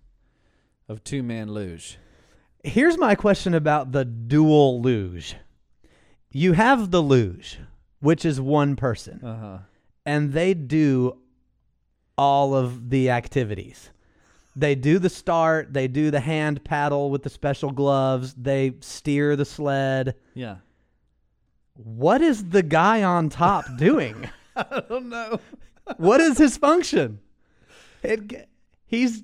of 0.88 1.04
two 1.04 1.24
man 1.24 1.50
luge. 1.52 1.98
Here's 2.64 2.98
my 2.98 3.16
question 3.16 3.54
about 3.54 3.92
the 3.92 4.06
dual 4.06 4.82
luge. 4.82 5.36
You 6.32 6.54
have 6.54 6.92
the 6.92 7.02
luge, 7.02 7.60
which 8.02 8.26
is 8.26 8.40
one 8.42 8.76
person, 8.76 9.24
Uh 9.24 9.40
huh. 9.40 9.58
and 10.06 10.34
they 10.34 10.54
do 10.54 11.18
all 12.18 12.54
of 12.54 12.90
the 12.90 13.10
activities. 13.10 13.92
They 14.58 14.74
do 14.74 14.98
the 14.98 15.10
start, 15.10 15.72
they 15.72 15.88
do 15.88 16.10
the 16.10 16.20
hand 16.20 16.64
paddle 16.64 17.12
with 17.12 17.22
the 17.22 17.30
special 17.30 17.70
gloves, 17.70 18.34
they 18.34 18.74
steer 18.80 19.36
the 19.36 19.46
sled. 19.46 20.16
Yeah. 20.34 20.58
What 21.76 22.24
is 22.24 22.50
the 22.50 22.64
guy 22.64 23.04
on 23.04 23.30
top 23.30 23.66
doing? 23.78 24.28
I 24.56 24.82
don't 24.90 25.10
know. 25.10 25.40
what 25.98 26.20
is 26.22 26.40
his 26.40 26.58
function? 26.58 27.20
It, 28.02 28.50
he's 28.88 29.24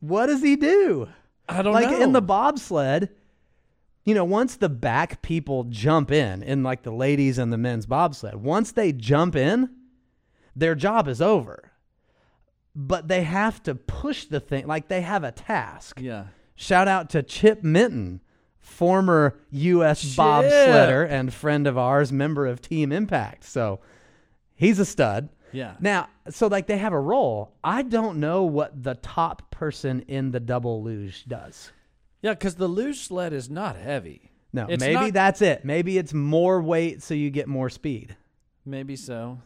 what 0.00 0.26
does 0.26 0.40
he 0.40 0.56
do? 0.56 1.08
I 1.46 1.56
don't 1.60 1.66
know. 1.66 1.70
like 1.72 1.90
know. 1.90 2.00
in 2.02 2.12
the 2.12 2.22
bobsled, 2.22 3.10
you 4.06 4.14
know, 4.14 4.24
once 4.24 4.56
the 4.56 4.70
back 4.70 5.20
people 5.20 5.64
jump 5.64 6.10
in, 6.10 6.42
in 6.42 6.62
like 6.62 6.84
the 6.84 6.90
ladies 6.90 7.36
and 7.36 7.52
the 7.52 7.58
men's 7.58 7.84
bobsled, 7.84 8.36
once 8.36 8.72
they 8.72 8.92
jump 8.92 9.36
in, 9.36 9.68
their 10.56 10.74
job 10.74 11.06
is 11.06 11.20
over. 11.20 11.69
But 12.74 13.08
they 13.08 13.22
have 13.24 13.62
to 13.64 13.74
push 13.74 14.26
the 14.26 14.40
thing, 14.40 14.66
like 14.66 14.88
they 14.88 15.00
have 15.02 15.24
a 15.24 15.32
task. 15.32 16.00
yeah. 16.00 16.26
Shout 16.54 16.88
out 16.88 17.10
to 17.10 17.22
Chip 17.22 17.62
Minton, 17.64 18.20
former 18.58 19.38
U.S. 19.50 20.02
Chip. 20.02 20.12
bobsledder 20.16 21.08
and 21.08 21.32
friend 21.32 21.66
of 21.66 21.78
ours, 21.78 22.12
member 22.12 22.46
of 22.46 22.60
Team 22.60 22.92
Impact. 22.92 23.44
So 23.44 23.80
he's 24.54 24.78
a 24.78 24.84
stud. 24.84 25.30
Yeah. 25.52 25.74
Now, 25.80 26.08
so 26.28 26.46
like 26.48 26.66
they 26.66 26.76
have 26.78 26.92
a 26.92 27.00
role. 27.00 27.54
I 27.64 27.82
don't 27.82 28.20
know 28.20 28.44
what 28.44 28.82
the 28.82 28.94
top 28.96 29.50
person 29.50 30.00
in 30.06 30.30
the 30.32 30.38
double 30.40 30.82
luge 30.84 31.24
does. 31.26 31.72
Yeah, 32.22 32.34
because 32.34 32.54
the 32.56 32.68
luge 32.68 32.98
sled 32.98 33.32
is 33.32 33.48
not 33.48 33.76
heavy. 33.76 34.30
No, 34.52 34.66
It's 34.68 34.80
maybe 34.80 34.94
not- 34.94 35.12
that's 35.14 35.40
it. 35.42 35.64
Maybe 35.64 35.96
it's 35.96 36.12
more 36.12 36.60
weight 36.60 37.02
so 37.02 37.14
you 37.14 37.30
get 37.30 37.48
more 37.48 37.70
speed. 37.70 38.16
Maybe 38.66 38.96
so. 38.96 39.40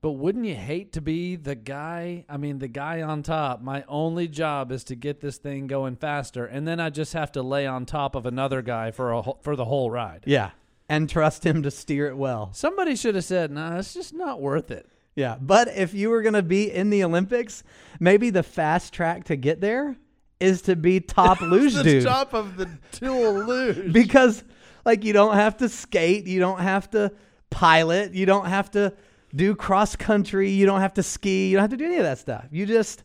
But 0.00 0.12
wouldn't 0.12 0.44
you 0.44 0.54
hate 0.54 0.92
to 0.92 1.00
be 1.00 1.34
the 1.34 1.56
guy? 1.56 2.24
I 2.28 2.36
mean, 2.36 2.60
the 2.60 2.68
guy 2.68 3.02
on 3.02 3.24
top. 3.24 3.60
My 3.60 3.84
only 3.88 4.28
job 4.28 4.70
is 4.70 4.84
to 4.84 4.94
get 4.94 5.20
this 5.20 5.38
thing 5.38 5.66
going 5.66 5.96
faster, 5.96 6.46
and 6.46 6.68
then 6.68 6.78
I 6.78 6.90
just 6.90 7.14
have 7.14 7.32
to 7.32 7.42
lay 7.42 7.66
on 7.66 7.84
top 7.84 8.14
of 8.14 8.24
another 8.24 8.62
guy 8.62 8.92
for 8.92 9.12
a 9.12 9.22
for 9.42 9.56
the 9.56 9.64
whole 9.64 9.90
ride. 9.90 10.22
Yeah. 10.24 10.50
And 10.88 11.10
trust 11.10 11.44
him 11.44 11.62
to 11.64 11.70
steer 11.70 12.06
it 12.06 12.16
well. 12.16 12.50
Somebody 12.54 12.94
should 12.96 13.16
have 13.16 13.24
said, 13.24 13.50
"Nah, 13.50 13.78
it's 13.78 13.92
just 13.92 14.14
not 14.14 14.40
worth 14.40 14.70
it." 14.70 14.88
Yeah. 15.16 15.36
But 15.40 15.68
if 15.76 15.94
you 15.94 16.10
were 16.10 16.22
going 16.22 16.34
to 16.34 16.42
be 16.44 16.70
in 16.70 16.90
the 16.90 17.02
Olympics, 17.02 17.64
maybe 17.98 18.30
the 18.30 18.44
fast 18.44 18.92
track 18.94 19.24
to 19.24 19.36
get 19.36 19.60
there 19.60 19.96
is 20.38 20.62
to 20.62 20.76
be 20.76 21.00
top 21.00 21.40
luge 21.42 21.74
the 21.74 21.82
dude. 21.82 22.04
top 22.04 22.34
of 22.34 22.56
the 22.56 22.70
dual 22.92 23.32
luge. 23.44 23.92
because 23.92 24.44
like 24.84 25.02
you 25.04 25.12
don't 25.12 25.34
have 25.34 25.56
to 25.56 25.68
skate, 25.68 26.28
you 26.28 26.38
don't 26.38 26.60
have 26.60 26.88
to 26.92 27.12
pilot, 27.50 28.14
you 28.14 28.26
don't 28.26 28.46
have 28.46 28.70
to 28.70 28.94
do 29.34 29.54
cross 29.54 29.96
country, 29.96 30.50
you 30.50 30.66
don't 30.66 30.80
have 30.80 30.94
to 30.94 31.02
ski, 31.02 31.48
you 31.48 31.56
don't 31.56 31.62
have 31.62 31.70
to 31.70 31.76
do 31.76 31.84
any 31.84 31.96
of 31.96 32.04
that 32.04 32.18
stuff. 32.18 32.46
You 32.50 32.66
just 32.66 33.04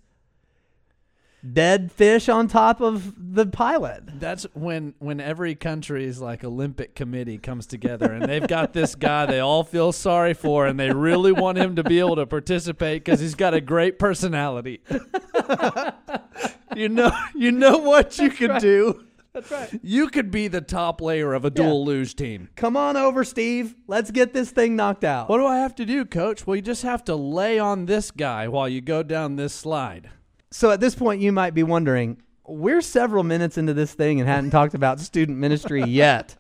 dead 1.52 1.92
fish 1.92 2.30
on 2.30 2.48
top 2.48 2.80
of 2.80 3.14
the 3.36 3.46
pilot. 3.46 4.04
That's 4.20 4.44
when 4.54 4.94
when 5.00 5.20
every 5.20 5.56
country's 5.56 6.20
like 6.20 6.44
Olympic 6.44 6.96
committee 6.96 7.38
comes 7.38 7.68
together 7.68 8.12
and 8.12 8.26
they've 8.26 8.48
got 8.48 8.74
this 8.74 8.96
guy 8.96 9.26
they 9.26 9.40
all 9.40 9.64
feel 9.64 9.92
sorry 9.92 10.34
for 10.34 10.66
and 10.66 10.80
they 10.80 10.92
really 10.92 11.32
want 11.32 11.58
him 11.58 11.76
to 11.76 11.84
be 11.84 12.00
able 12.00 12.16
to 12.16 12.26
participate 12.26 13.04
because 13.04 13.20
he's 13.20 13.36
got 13.36 13.54
a 13.54 13.62
great 13.62 14.00
personality. 14.00 14.82
you 16.76 16.90
know, 16.90 17.12
you 17.36 17.52
know 17.52 17.78
what 17.78 18.18
you 18.18 18.30
could 18.30 18.60
do. 18.60 19.04
That's 19.34 19.50
right. 19.50 19.80
You 19.82 20.10
could 20.10 20.30
be 20.30 20.48
the 20.48 20.62
top 20.62 21.02
layer 21.02 21.34
of 21.34 21.44
a 21.44 21.50
dual 21.50 21.84
luge 21.84 22.16
team. 22.16 22.50
Come 22.56 22.78
on 22.78 22.96
over, 22.96 23.24
Steve. 23.24 23.76
Let's 23.88 24.12
get 24.12 24.32
this 24.32 24.52
thing 24.52 24.76
knocked 24.76 25.04
out. 25.04 25.28
What 25.28 25.40
do 25.40 25.48
I 25.48 25.58
have 25.58 25.74
to 25.76 25.86
do, 25.86 26.06
coach? 26.06 26.46
Well, 26.46 26.56
you 26.56 26.62
just 26.62 26.84
have 26.84 27.04
to 27.06 27.16
lay 27.16 27.58
on 27.58 27.88
this 27.88 28.12
guy 28.12 28.48
while 28.48 28.70
you 28.70 28.80
go 28.80 29.02
down 29.02 29.36
this 29.36 29.54
slide. 29.54 30.12
So 30.52 30.70
at 30.70 30.80
this 30.80 30.94
point, 30.94 31.20
you 31.20 31.32
might 31.32 31.56
be 31.56 31.64
wondering, 31.64 32.22
we're 32.46 32.82
several 32.82 33.24
minutes 33.24 33.58
into 33.58 33.74
this 33.74 33.94
thing 33.94 34.20
and 34.20 34.30
hadn't 34.30 34.52
talked 34.52 34.76
about 34.76 35.00
student 35.00 35.40
ministry 35.40 35.82
yet. 35.82 36.36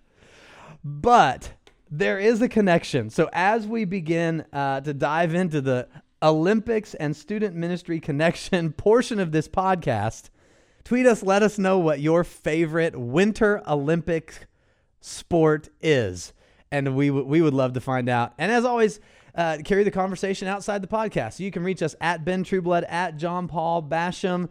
But 0.83 1.53
there 1.89 2.19
is 2.19 2.43
a 2.43 2.50
connection. 2.50 3.09
So 3.09 3.27
as 3.33 3.65
we 3.65 3.85
begin 3.85 4.45
uh, 4.53 4.81
to 4.81 4.93
dive 4.93 5.33
into 5.33 5.62
the 5.62 5.88
Olympics 6.21 6.93
and 6.93 7.15
student 7.15 7.55
ministry 7.55 8.00
connection 8.00 8.71
portion 8.77 9.19
of 9.19 9.31
this 9.31 9.47
podcast, 9.47 10.29
tweet 10.84 11.06
us, 11.06 11.24
let 11.24 11.44
us 11.44 11.58
know 11.58 11.80
what 11.80 12.00
your 12.00 12.24
favorite 12.24 12.96
Winter 12.98 13.62
Olympic 13.68 14.48
sport 15.02 15.70
is. 15.82 16.34
And 16.72 16.96
we, 16.96 17.08
w- 17.08 17.25
we 17.25 17.42
would 17.42 17.54
love 17.54 17.74
to 17.74 17.82
find 17.82 18.10
out. 18.10 18.34
And 18.38 18.52
as 18.52 18.66
always, 18.66 19.00
uh, 19.36 19.58
carry 19.63 19.84
the 19.84 19.92
conversation 19.92 20.48
outside 20.48 20.82
the 20.82 20.88
podcast. 20.88 21.40
You 21.40 21.52
can 21.52 21.63
reach 21.63 21.82
us 21.82 21.96
at 22.02 22.25
Ben 22.25 22.44
Trueblood, 22.44 22.86
at 22.88 23.18
John 23.18 23.48
Paul 23.48 23.84
Basham. 23.84 24.50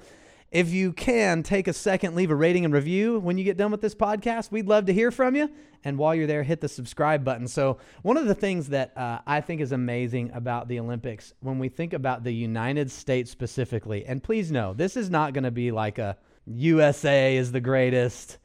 If 0.52 0.70
you 0.70 0.92
can, 0.92 1.42
take 1.42 1.66
a 1.66 1.72
second, 1.72 2.14
leave 2.14 2.30
a 2.30 2.34
rating 2.34 2.66
and 2.66 2.74
review 2.74 3.18
when 3.18 3.38
you 3.38 3.44
get 3.44 3.56
done 3.56 3.70
with 3.70 3.80
this 3.80 3.94
podcast. 3.94 4.52
We'd 4.52 4.68
love 4.68 4.84
to 4.84 4.92
hear 4.92 5.10
from 5.10 5.34
you. 5.34 5.48
And 5.82 5.96
while 5.96 6.14
you're 6.14 6.26
there, 6.26 6.42
hit 6.42 6.60
the 6.60 6.68
subscribe 6.68 7.24
button. 7.24 7.48
So, 7.48 7.78
one 8.02 8.18
of 8.18 8.26
the 8.26 8.34
things 8.34 8.68
that 8.68 8.94
uh, 8.94 9.20
I 9.26 9.40
think 9.40 9.62
is 9.62 9.72
amazing 9.72 10.30
about 10.34 10.68
the 10.68 10.78
Olympics, 10.78 11.32
when 11.40 11.58
we 11.58 11.70
think 11.70 11.94
about 11.94 12.22
the 12.22 12.34
United 12.34 12.90
States 12.90 13.30
specifically, 13.30 14.04
and 14.04 14.22
please 14.22 14.52
know, 14.52 14.74
this 14.74 14.94
is 14.94 15.08
not 15.08 15.32
going 15.32 15.44
to 15.44 15.50
be 15.50 15.70
like 15.70 15.98
a 15.98 16.18
USA 16.46 17.34
is 17.34 17.50
the 17.50 17.60
greatest 17.60 18.36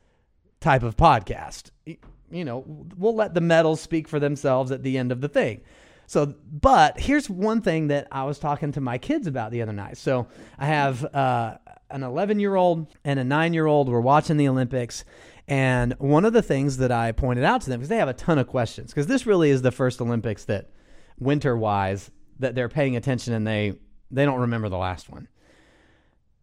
type 0.61 0.83
of 0.83 0.95
podcast. 0.95 1.71
You 1.85 2.45
know, 2.45 2.63
we'll 2.95 3.15
let 3.15 3.33
the 3.33 3.41
medals 3.41 3.81
speak 3.81 4.07
for 4.07 4.21
themselves 4.21 4.71
at 4.71 4.81
the 4.81 4.97
end 4.97 5.11
of 5.11 5.19
the 5.19 5.29
thing. 5.29 5.59
So, 6.07 6.33
but 6.51 6.99
here's 6.99 7.29
one 7.29 7.61
thing 7.61 7.87
that 7.87 8.07
I 8.11 8.23
was 8.23 8.39
talking 8.39 8.71
to 8.71 8.81
my 8.81 8.97
kids 8.97 9.27
about 9.27 9.51
the 9.51 9.61
other 9.61 9.73
night. 9.73 9.97
So, 9.97 10.27
I 10.57 10.65
have 10.65 11.03
uh, 11.03 11.57
an 11.89 12.03
11 12.03 12.39
year 12.39 12.55
old 12.55 12.87
and 13.03 13.19
a 13.19 13.23
nine 13.23 13.53
year 13.53 13.65
old. 13.65 13.89
We're 13.89 13.99
watching 13.99 14.37
the 14.37 14.47
Olympics. 14.47 15.03
And 15.47 15.93
one 15.99 16.25
of 16.25 16.33
the 16.33 16.41
things 16.41 16.77
that 16.77 16.91
I 16.91 17.11
pointed 17.11 17.43
out 17.43 17.61
to 17.61 17.69
them, 17.69 17.79
because 17.79 17.89
they 17.89 17.97
have 17.97 18.09
a 18.09 18.13
ton 18.13 18.37
of 18.37 18.47
questions, 18.47 18.91
because 18.91 19.07
this 19.07 19.25
really 19.25 19.49
is 19.49 19.61
the 19.61 19.71
first 19.71 20.01
Olympics 20.01 20.45
that 20.45 20.71
winter 21.19 21.55
wise 21.55 22.09
that 22.39 22.55
they're 22.55 22.69
paying 22.69 22.95
attention 22.95 23.33
and 23.33 23.47
they, 23.47 23.73
they 24.11 24.25
don't 24.25 24.41
remember 24.41 24.69
the 24.69 24.77
last 24.77 25.09
one. 25.09 25.27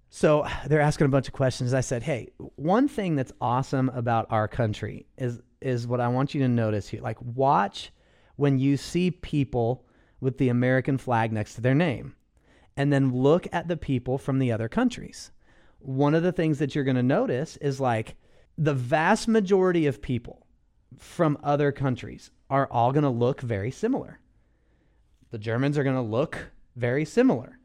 So 0.09 0.47
they're 0.67 0.81
asking 0.81 1.07
a 1.07 1.11
bunch 1.11 1.27
of 1.27 1.35
questions. 1.35 1.75
I 1.75 1.81
said, 1.81 2.05
"Hey, 2.05 2.29
one 2.55 2.87
thing 2.87 3.17
that's 3.17 3.33
awesome 3.41 3.89
about 3.89 4.29
our 4.31 4.47
country 4.47 5.07
is 5.19 5.41
is 5.61 5.89
what 5.89 6.01
I 6.01 6.07
want 6.07 6.35
you 6.35 6.43
to 6.43 6.49
notice 6.49 6.87
here. 6.87 7.01
Like 7.01 7.21
watch 7.21 7.91
when 8.37 8.59
you 8.59 8.77
see 8.77 9.11
people 9.11 9.85
with 10.21 10.39
the 10.39 10.49
American 10.49 10.99
flag 10.99 11.33
next 11.33 11.55
to 11.55 11.61
their 11.61 11.75
name 11.75 12.15
and 12.77 12.93
then 12.93 13.13
look 13.15 13.47
at 13.53 13.69
the 13.69 13.77
people 13.77 14.19
from 14.19 14.39
the 14.39 14.51
other 14.51 14.69
countries. 14.69 15.31
One 15.79 16.15
of 16.15 16.23
the 16.23 16.33
things 16.33 16.59
that 16.59 16.75
you're 16.75 16.85
going 16.85 16.97
to 16.97 17.03
notice 17.03 17.57
is 17.59 17.81
like 17.81 18.17
the 18.57 18.75
vast 18.75 19.29
majority 19.29 19.87
of 19.87 20.01
people 20.03 20.47
from 20.99 21.39
other 21.43 21.73
countries 21.73 22.31
are 22.51 22.69
all 22.71 22.93
going 22.93 23.03
to 23.05 23.11
look 23.11 23.41
very 23.41 23.71
similar. 23.71 24.19
The 25.31 25.39
Germans 25.39 25.77
are 25.79 25.85
going 25.85 25.97
to 25.97 26.03
look 26.03 26.39
very 26.77 27.05
similar. 27.05 27.59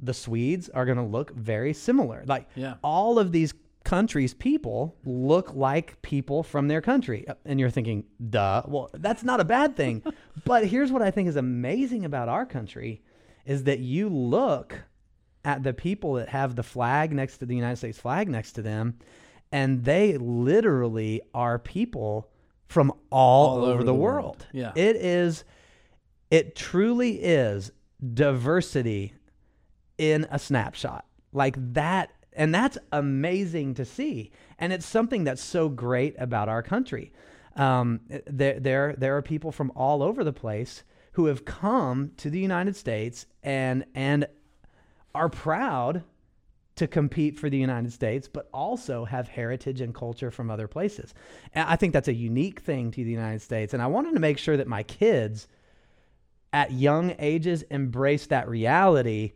The 0.00 0.14
Swedes 0.14 0.68
are 0.70 0.84
going 0.84 0.96
to 0.98 1.02
look 1.04 1.32
very 1.34 1.72
similar. 1.72 2.24
Like 2.26 2.48
Yeah. 2.56 2.74
all 2.82 3.18
of 3.18 3.30
these 3.32 3.54
countries' 3.84 4.34
people 4.34 4.96
look 5.04 5.54
like 5.54 6.00
people 6.02 6.42
from 6.42 6.68
their 6.68 6.80
country. 6.80 7.26
Uh, 7.26 7.34
and 7.44 7.58
you're 7.60 7.70
thinking, 7.70 8.04
duh. 8.30 8.62
Well, 8.66 8.90
that's 8.94 9.22
not 9.22 9.40
a 9.40 9.44
bad 9.44 9.76
thing. 9.76 10.02
but 10.44 10.66
here's 10.66 10.92
what 10.92 11.02
I 11.02 11.10
think 11.10 11.28
is 11.28 11.36
amazing 11.36 12.04
about 12.04 12.28
our 12.28 12.46
country 12.46 13.02
is 13.44 13.64
that 13.64 13.80
you 13.80 14.08
look 14.08 14.82
at 15.44 15.62
the 15.62 15.72
people 15.72 16.14
that 16.14 16.28
have 16.28 16.54
the 16.54 16.62
flag 16.62 17.12
next 17.12 17.38
to 17.38 17.46
the 17.46 17.54
United 17.54 17.76
States 17.76 17.98
flag 17.98 18.28
next 18.28 18.52
to 18.52 18.62
them, 18.62 18.98
and 19.50 19.84
they 19.84 20.16
literally 20.16 21.20
are 21.34 21.58
people 21.58 22.30
from 22.68 22.92
all, 23.10 23.64
over, 23.64 23.84
the, 23.84 23.94
world. 23.94 24.46
Yeah. 24.52 24.72
It 24.74 24.96
is, 24.96 25.44
it 26.30 26.56
truly 26.56 27.22
is 27.22 27.70
diversity 28.14 29.12
in 29.98 30.26
a 30.30 30.38
snapshot. 30.38 31.04
Like 31.32 31.56
that, 31.74 32.12
and 32.34 32.54
that's 32.54 32.78
amazing 32.92 33.74
to 33.74 33.84
see. 33.84 34.30
And 34.58 34.72
it's 34.72 34.86
something 34.86 35.24
that's 35.24 35.42
so 35.42 35.68
great 35.68 36.14
about 36.18 36.48
our 36.48 36.62
country. 36.62 37.12
Um, 37.56 38.00
there, 38.26 38.58
there, 38.58 38.94
there 38.96 39.16
are 39.16 39.22
people 39.22 39.52
from 39.52 39.72
all 39.76 40.02
over 40.02 40.24
the 40.24 40.32
place 40.32 40.84
who 41.12 41.26
have 41.26 41.44
come 41.44 42.12
to 42.16 42.30
the 42.30 42.38
United 42.38 42.74
States 42.76 43.26
and 43.42 43.84
and 43.94 44.26
are 45.14 45.28
proud 45.28 46.04
to 46.74 46.86
compete 46.86 47.38
for 47.38 47.50
the 47.50 47.58
United 47.58 47.92
States, 47.92 48.28
but 48.28 48.48
also 48.52 49.04
have 49.04 49.28
heritage 49.28 49.82
and 49.82 49.94
culture 49.94 50.30
from 50.30 50.50
other 50.50 50.66
places. 50.66 51.12
And 51.54 51.68
I 51.68 51.76
think 51.76 51.92
that's 51.92 52.08
a 52.08 52.14
unique 52.14 52.60
thing 52.60 52.90
to 52.92 53.04
the 53.04 53.10
United 53.10 53.42
States. 53.42 53.74
And 53.74 53.82
I 53.82 53.88
wanted 53.88 54.14
to 54.14 54.20
make 54.20 54.38
sure 54.38 54.56
that 54.56 54.66
my 54.66 54.82
kids 54.82 55.48
at 56.52 56.72
young 56.72 57.14
ages 57.18 57.62
embrace 57.62 58.26
that 58.26 58.48
reality 58.48 59.32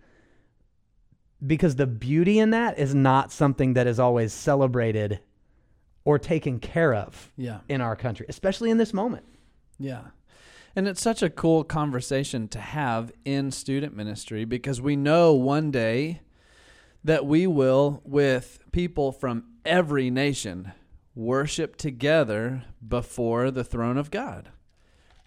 because 1.45 1.77
the 1.77 1.87
beauty 1.87 2.39
in 2.39 2.51
that 2.51 2.79
is 2.79 2.95
not 2.95 3.33
something 3.33 3.75
that 3.75 3.87
is 3.87 3.99
always 3.99 4.33
celebrated 4.33 5.21
or 6.05 6.19
taken 6.19 6.59
care 6.61 6.95
of 6.95 7.33
Yeah. 7.37 7.61
in 7.69 7.81
our 7.81 7.97
country, 7.97 8.27
especially 8.29 8.71
in 8.71 8.79
this 8.79 8.95
moment. 8.95 9.25
Yeah. 9.79 10.03
And 10.75 10.87
it's 10.87 11.01
such 11.03 11.23
a 11.23 11.31
cool 11.31 11.65
conversation 11.65 12.49
to 12.49 12.59
have 12.61 13.11
in 13.25 13.51
student 13.51 13.97
ministry 13.97 14.45
because 14.45 14.81
we 14.81 14.95
know 14.95 15.33
one 15.35 15.71
day 15.71 16.21
that 17.03 17.25
we 17.27 17.47
will, 17.47 18.03
with 18.05 18.59
people 18.73 19.11
from 19.13 19.45
every 19.65 20.11
nation, 20.11 20.73
worship 21.15 21.77
together 21.77 22.65
before 22.87 23.51
the 23.51 23.65
throne 23.65 23.97
of 23.97 24.11
God. 24.11 24.51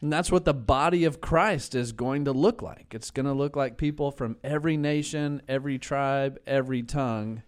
And 0.01 0.12
that's 0.13 0.32
what 0.32 0.46
the 0.46 0.53
body 0.53 1.03
of 1.03 1.20
Christ 1.20 1.75
is 1.75 1.91
going 1.91 2.25
to 2.25 2.32
look 2.32 2.62
like. 2.62 2.94
It's 2.94 3.12
going 3.12 3.25
to 3.25 3.34
look 3.34 3.56
like 3.56 3.77
people 3.77 4.12
from 4.12 4.38
every 4.44 4.77
nation, 4.77 5.41
every 5.48 5.77
tribe, 5.77 6.39
every 6.48 6.84
tongue 6.84 7.44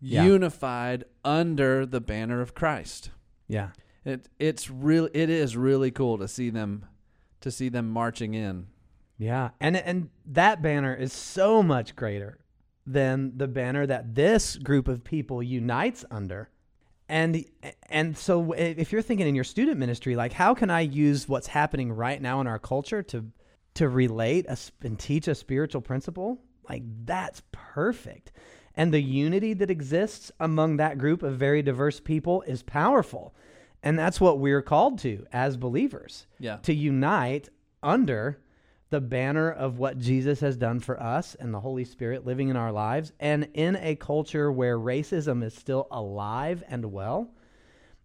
Yeah. 0.00 0.24
unified 0.24 1.04
under 1.24 1.84
the 1.84 2.00
banner 2.00 2.40
of 2.40 2.54
Christ. 2.54 3.10
Yeah. 3.48 3.70
It 4.04 4.28
it's 4.38 4.70
really 4.70 5.10
it 5.12 5.28
is 5.28 5.56
really 5.56 5.90
cool 5.90 6.16
to 6.18 6.28
see 6.28 6.48
them 6.50 6.86
to 7.40 7.50
see 7.50 7.68
them 7.68 7.88
marching 7.90 8.32
in. 8.34 8.68
Yeah, 9.18 9.50
and 9.60 9.76
and 9.76 10.08
that 10.26 10.62
banner 10.62 10.94
is 10.94 11.12
so 11.12 11.62
much 11.62 11.96
greater 11.96 12.38
than 12.86 13.36
the 13.36 13.48
banner 13.48 13.84
that 13.86 14.14
this 14.14 14.56
group 14.56 14.86
of 14.88 15.02
people 15.04 15.42
unites 15.42 16.04
under. 16.10 16.48
And 17.08 17.44
and 17.88 18.16
so 18.16 18.52
if 18.52 18.92
you're 18.92 19.02
thinking 19.02 19.26
in 19.26 19.34
your 19.34 19.44
student 19.44 19.78
ministry, 19.78 20.14
like 20.16 20.32
how 20.32 20.54
can 20.54 20.70
I 20.70 20.80
use 20.80 21.28
what's 21.28 21.46
happening 21.46 21.92
right 21.92 22.20
now 22.20 22.40
in 22.40 22.46
our 22.46 22.58
culture 22.58 23.02
to 23.04 23.24
to 23.74 23.88
relate 23.88 24.46
a, 24.48 24.56
and 24.82 24.98
teach 24.98 25.26
a 25.28 25.34
spiritual 25.34 25.80
principle? 25.80 26.38
Like 26.68 26.82
that's 27.04 27.42
perfect. 27.52 28.32
And 28.74 28.92
the 28.92 29.00
unity 29.00 29.54
that 29.54 29.70
exists 29.70 30.30
among 30.38 30.76
that 30.76 30.98
group 30.98 31.22
of 31.22 31.36
very 31.38 31.62
diverse 31.62 31.98
people 31.98 32.42
is 32.42 32.62
powerful. 32.62 33.34
And 33.82 33.98
that's 33.98 34.20
what 34.20 34.38
we're 34.38 34.62
called 34.62 34.98
to 35.00 35.24
as 35.32 35.56
believers 35.56 36.26
Yeah. 36.38 36.56
to 36.62 36.74
unite 36.74 37.48
under 37.82 38.38
the 38.90 39.00
banner 39.00 39.50
of 39.50 39.78
what 39.78 39.98
Jesus 39.98 40.40
has 40.40 40.56
done 40.56 40.80
for 40.80 41.00
us 41.02 41.34
and 41.34 41.52
the 41.52 41.60
Holy 41.60 41.84
Spirit 41.84 42.26
living 42.26 42.48
in 42.48 42.56
our 42.56 42.72
lives. 42.72 43.12
And 43.20 43.48
in 43.54 43.76
a 43.76 43.96
culture 43.96 44.50
where 44.50 44.78
racism 44.78 45.44
is 45.44 45.54
still 45.54 45.86
alive 45.90 46.62
and 46.68 46.86
well, 46.86 47.30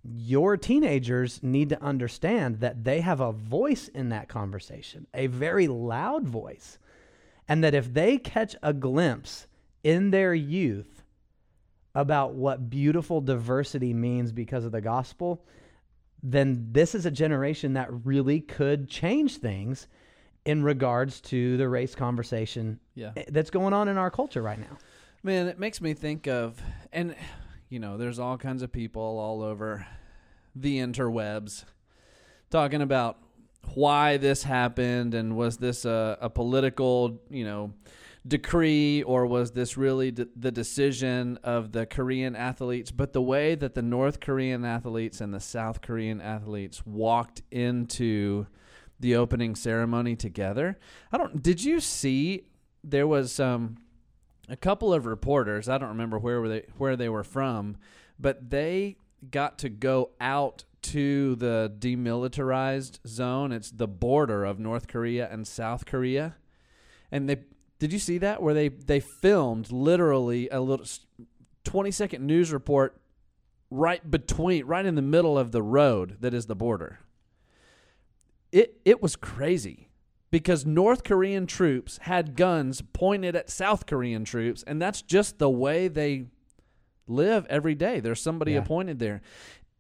your 0.04 0.58
teenagers 0.58 1.42
need 1.42 1.70
to 1.70 1.82
understand 1.82 2.60
that 2.60 2.84
they 2.84 3.00
have 3.00 3.22
a 3.22 3.32
voice 3.32 3.88
in 3.88 4.10
that 4.10 4.28
conversation, 4.28 5.08
a 5.14 5.28
very 5.28 5.68
loud 5.68 6.28
voice. 6.28 6.78
And 7.48 7.64
that 7.64 7.74
if 7.74 7.94
they 7.94 8.18
catch 8.18 8.56
a 8.62 8.74
glimpse 8.74 9.48
in 9.84 10.12
their 10.12 10.34
youth 10.34 11.04
about 11.96 12.34
what 12.34 12.70
beautiful 12.70 13.22
diversity 13.22 13.94
means 13.94 14.32
because 14.32 14.66
of 14.66 14.72
the 14.72 14.82
gospel, 14.82 15.46
then 16.22 16.70
this 16.72 16.96
is 16.96 17.06
a 17.06 17.12
generation 17.12 17.74
that 17.74 17.90
really 18.06 18.40
could 18.42 18.90
change 18.90 19.38
things 19.38 19.88
in 20.46 20.64
regards 20.64 21.22
to 21.22 21.58
the 21.58 21.68
race 21.70 21.96
conversation 21.96 22.80
Yeah. 22.96 23.12
Eh, 23.16 23.24
that's 23.30 23.50
going 23.50 23.74
on 23.74 23.88
in 23.88 23.98
our 23.98 24.12
culture 24.12 24.42
right 24.42 24.60
now. 24.60 24.78
Man, 25.24 25.48
it 25.48 25.58
makes 25.58 25.80
me 25.80 25.94
think 25.94 26.28
of, 26.28 26.62
and 26.92 27.16
you 27.70 27.80
know, 27.80 27.98
there's 27.98 28.20
all 28.20 28.38
kinds 28.38 28.62
of 28.62 28.72
people 28.72 29.02
all 29.02 29.42
over 29.42 29.88
the 30.56 30.78
interwebs 30.80 31.64
talking 32.50 32.82
about 32.82 33.18
why 33.74 34.18
this 34.18 34.44
happened 34.44 35.14
and 35.14 35.36
was 35.36 35.58
this 35.58 35.86
a, 35.86 36.18
a 36.22 36.30
political, 36.30 37.22
you 37.30 37.46
know, 37.46 37.74
decree 38.28 39.02
or 39.04 39.26
was 39.26 39.52
this 39.52 39.78
really 39.78 40.12
d- 40.12 40.26
the 40.36 40.52
decision 40.52 41.40
of 41.44 41.72
the 41.72 41.86
Korean 41.86 42.36
athletes? 42.36 42.92
But 42.92 43.14
the 43.14 43.22
way 43.22 43.56
that 43.56 43.74
the 43.74 43.82
North 43.82 44.20
Korean 44.20 44.66
athletes 44.66 45.22
and 45.22 45.34
the 45.34 45.40
South 45.40 45.82
Korean 45.82 46.22
athletes 46.22 46.86
walked 46.86 47.42
into 47.50 48.46
the 49.04 49.16
opening 49.18 49.54
ceremony 49.54 50.16
together, 50.16 50.80
I 51.12 51.18
don't. 51.18 51.44
Did 51.44 51.64
you 51.64 51.80
see? 51.80 52.48
There 52.84 53.06
was 53.06 53.40
um 53.40 53.78
a 54.50 54.56
couple 54.56 54.94
of 54.94 55.06
reporters. 55.06 55.70
I 55.70 55.78
don't 55.78 55.90
remember 55.90 56.18
where 56.18 56.42
were 56.42 56.50
they 56.50 56.66
where 56.78 56.96
they 56.96 57.10
were 57.10 57.24
from, 57.24 57.78
but 58.18 58.50
they 58.50 58.96
got 59.30 59.60
to 59.60 59.70
go 59.70 60.12
out 60.20 60.64
to 60.84 61.36
the 61.36 61.74
demilitarized 61.78 63.06
zone. 63.06 63.52
It's 63.52 63.72
the 63.72 63.88
border 63.88 64.46
of 64.46 64.58
North 64.58 64.88
Korea 64.88 65.30
and 65.30 65.46
South 65.46 65.86
Korea, 65.86 66.36
and 67.12 67.30
they 67.30 67.44
did 67.80 67.92
you 67.92 68.00
see 68.00 68.18
that 68.20 68.42
where 68.42 68.54
they 68.54 68.70
they 68.70 69.02
filmed 69.02 69.70
literally 69.70 70.48
a 70.50 70.62
little 70.62 70.86
twenty 71.66 71.92
second 71.92 72.26
news 72.26 72.54
report 72.54 73.02
right 73.70 74.10
between 74.10 74.66
right 74.66 74.86
in 74.86 74.96
the 74.96 75.02
middle 75.02 75.38
of 75.38 75.52
the 75.52 75.62
road 75.62 76.18
that 76.22 76.34
is 76.34 76.46
the 76.46 76.56
border. 76.56 77.00
It 78.54 78.80
it 78.86 79.02
was 79.02 79.16
crazy 79.16 79.90
because 80.32 80.66
North 80.66 81.04
Korean 81.04 81.46
troops 81.48 81.98
had 82.04 82.36
guns 82.36 82.82
pointed 82.94 83.36
at 83.36 83.50
South 83.50 83.86
Korean 83.86 84.24
troops, 84.26 84.64
and 84.66 84.82
that's 84.82 85.02
just 85.02 85.40
the 85.40 85.50
way 85.50 85.88
they 85.88 86.26
live 87.08 87.46
every 87.50 87.76
day. 87.76 88.00
There's 88.00 88.22
somebody 88.22 88.54
Yeah. 88.54 88.60
appointed 88.60 89.00
there, 89.00 89.22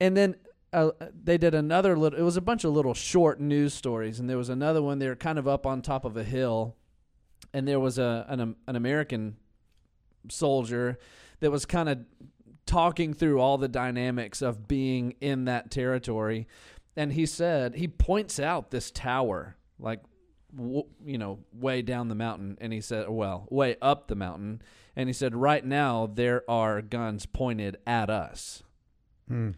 and 0.01 0.17
then 0.17 0.35
uh, 0.73 0.89
they 1.23 1.37
did 1.37 1.53
another 1.53 1.95
little. 1.95 2.17
It 2.17 2.23
was 2.23 2.35
a 2.35 2.41
bunch 2.41 2.63
of 2.63 2.73
little 2.73 2.95
short 2.95 3.39
news 3.39 3.75
stories, 3.75 4.19
and 4.19 4.27
there 4.27 4.37
was 4.37 4.49
another 4.49 4.81
one. 4.81 4.97
They 4.97 5.07
were 5.07 5.15
kind 5.15 5.37
of 5.37 5.47
up 5.47 5.67
on 5.67 5.83
top 5.83 6.03
of 6.03 6.17
a 6.17 6.23
hill, 6.23 6.75
and 7.53 7.67
there 7.67 7.79
was 7.79 7.99
a 7.99 8.25
an, 8.27 8.55
an 8.67 8.75
American 8.75 9.37
soldier 10.29 10.97
that 11.41 11.51
was 11.51 11.65
kind 11.65 11.89
of 11.89 11.99
talking 12.65 13.13
through 13.13 13.39
all 13.39 13.57
the 13.57 13.67
dynamics 13.67 14.41
of 14.41 14.67
being 14.67 15.13
in 15.21 15.45
that 15.45 15.69
territory 15.69 16.47
and 16.95 17.13
he 17.13 17.25
said 17.25 17.75
he 17.75 17.87
points 17.87 18.39
out 18.39 18.71
this 18.71 18.91
tower 18.91 19.55
like 19.79 20.01
w- 20.55 20.85
you 21.03 21.17
know 21.17 21.39
way 21.53 21.81
down 21.81 22.07
the 22.07 22.15
mountain 22.15 22.57
and 22.61 22.73
he 22.73 22.81
said 22.81 23.09
well 23.09 23.47
way 23.49 23.75
up 23.81 24.07
the 24.07 24.15
mountain 24.15 24.61
and 24.95 25.09
he 25.09 25.13
said 25.13 25.35
right 25.35 25.65
now 25.65 26.07
there 26.13 26.43
are 26.49 26.81
guns 26.81 27.25
pointed 27.25 27.77
at 27.87 28.09
us 28.09 28.63
hmm. 29.27 29.51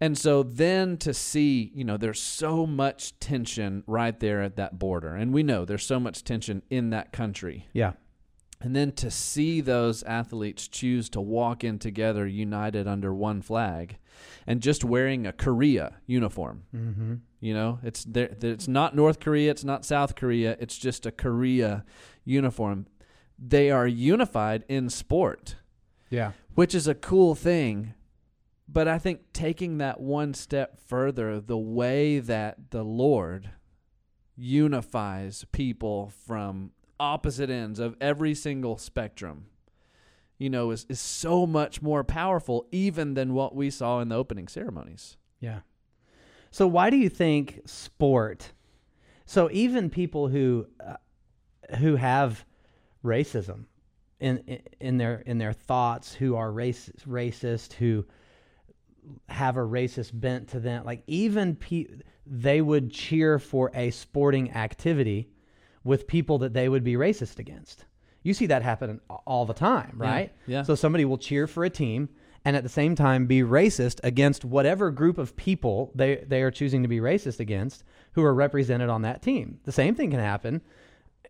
and 0.00 0.16
so 0.16 0.42
then 0.42 0.98
to 0.98 1.14
see, 1.14 1.72
you 1.74 1.82
know, 1.82 1.96
there's 1.96 2.20
so 2.20 2.66
much 2.66 3.18
tension 3.18 3.82
right 3.86 4.18
there 4.20 4.42
at 4.42 4.56
that 4.56 4.78
border. 4.78 5.14
And 5.14 5.32
we 5.32 5.42
know 5.42 5.64
there's 5.64 5.86
so 5.86 5.98
much 5.98 6.22
tension 6.22 6.62
in 6.68 6.90
that 6.90 7.12
country. 7.12 7.66
Yeah. 7.72 7.92
And 8.60 8.74
then 8.74 8.92
to 8.92 9.10
see 9.10 9.60
those 9.60 10.02
athletes 10.04 10.66
choose 10.66 11.10
to 11.10 11.20
walk 11.20 11.62
in 11.62 11.78
together 11.78 12.26
united 12.26 12.86
under 12.88 13.12
one 13.14 13.42
flag 13.42 13.98
and 14.46 14.62
just 14.62 14.82
wearing 14.82 15.26
a 15.26 15.32
Korea 15.32 15.96
uniform. 16.06 16.62
Mm-hmm. 16.74 17.14
You 17.40 17.54
know, 17.54 17.78
it's 17.82 18.04
there 18.04 18.34
it's 18.40 18.66
not 18.66 18.96
North 18.96 19.20
Korea, 19.20 19.50
it's 19.50 19.62
not 19.64 19.84
South 19.84 20.14
Korea, 20.14 20.56
it's 20.58 20.78
just 20.78 21.04
a 21.04 21.12
Korea 21.12 21.84
uniform. 22.24 22.86
They 23.38 23.70
are 23.70 23.86
unified 23.86 24.64
in 24.68 24.88
sport 24.88 25.56
Yeah. 26.08 26.32
which 26.54 26.74
is 26.74 26.88
a 26.88 26.94
cool 26.94 27.34
thing. 27.34 27.92
But 28.68 28.88
I 28.88 28.98
think 28.98 29.32
taking 29.34 29.78
that 29.78 30.00
one 30.00 30.32
step 30.34 30.80
further, 30.80 31.40
the 31.40 31.58
way 31.58 32.18
that 32.20 32.70
the 32.70 32.82
Lord 32.82 33.50
unifies 34.34 35.44
people 35.52 36.12
from 36.26 36.70
opposite 36.98 37.50
ends 37.50 37.78
of 37.78 37.96
every 38.00 38.34
single 38.34 38.76
spectrum, 38.78 39.46
you 40.38 40.50
know, 40.50 40.70
is, 40.70 40.86
is 40.88 41.00
so 41.00 41.46
much 41.46 41.82
more 41.82 42.04
powerful 42.04 42.66
even 42.70 43.14
than 43.14 43.34
what 43.34 43.54
we 43.54 43.70
saw 43.70 44.00
in 44.00 44.08
the 44.08 44.16
opening 44.16 44.48
ceremonies. 44.48 45.16
Yeah. 45.40 45.60
So 46.50 46.66
why 46.66 46.90
do 46.90 46.96
you 46.96 47.08
think 47.08 47.62
sport? 47.66 48.52
So 49.26 49.50
even 49.50 49.90
people 49.90 50.28
who 50.28 50.66
uh, 50.84 50.96
who 51.78 51.96
have 51.96 52.44
racism 53.04 53.64
in, 54.20 54.60
in 54.80 54.98
their 54.98 55.16
in 55.26 55.38
their 55.38 55.52
thoughts, 55.52 56.14
who 56.14 56.36
are 56.36 56.50
race, 56.50 56.90
racist, 57.06 57.72
who 57.74 58.06
have 59.28 59.56
a 59.56 59.60
racist 59.60 60.12
bent 60.14 60.48
to 60.48 60.60
them, 60.60 60.84
like 60.84 61.02
even 61.06 61.56
pe- 61.56 61.86
they 62.26 62.60
would 62.60 62.90
cheer 62.90 63.38
for 63.38 63.70
a 63.74 63.90
sporting 63.90 64.52
activity 64.52 65.28
with 65.86 66.06
people 66.06 66.38
that 66.38 66.52
they 66.52 66.68
would 66.68 66.84
be 66.84 66.94
racist 66.94 67.38
against. 67.38 67.84
You 68.22 68.34
see 68.34 68.46
that 68.46 68.62
happen 68.62 69.00
all 69.08 69.46
the 69.46 69.54
time, 69.54 69.92
right? 69.94 70.32
yeah. 70.46 70.62
So 70.64 70.74
somebody 70.74 71.04
will 71.04 71.16
cheer 71.16 71.46
for 71.46 71.64
a 71.64 71.70
team 71.70 72.08
and 72.44 72.56
at 72.56 72.64
the 72.64 72.68
same 72.68 72.96
time 72.96 73.26
be 73.26 73.42
racist 73.42 74.00
against 74.02 74.44
whatever 74.44 74.90
group 74.90 75.16
of 75.16 75.36
people 75.36 75.92
they, 75.94 76.16
they 76.26 76.42
are 76.42 76.50
choosing 76.50 76.82
to 76.82 76.88
be 76.88 76.98
racist 76.98 77.38
against 77.38 77.84
who 78.12 78.24
are 78.24 78.34
represented 78.34 78.88
on 78.88 79.02
that 79.02 79.22
team. 79.22 79.60
The 79.62 79.72
same 79.72 79.94
thing 79.94 80.10
can 80.10 80.20
happen 80.20 80.60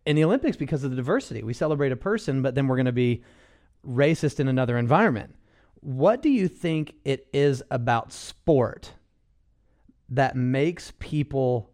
in 0.06 0.16
the 0.16 0.24
Olympics 0.24 0.56
because 0.56 0.84
of 0.84 0.90
the 0.90 0.96
diversity. 0.96 1.42
We 1.42 1.52
celebrate 1.52 1.92
a 1.92 1.96
person, 1.96 2.40
but 2.40 2.54
then 2.54 2.66
we're 2.66 2.76
going 2.76 2.86
to 2.86 2.92
be 2.92 3.22
racist 3.86 4.40
in 4.40 4.48
another 4.48 4.78
environment. 4.78 5.34
What 5.80 6.22
do 6.22 6.30
you 6.30 6.48
think 6.48 6.94
it 7.04 7.28
is 7.32 7.62
about 7.70 8.10
sport 8.10 8.92
that 10.08 10.34
makes 10.34 10.92
people, 10.98 11.70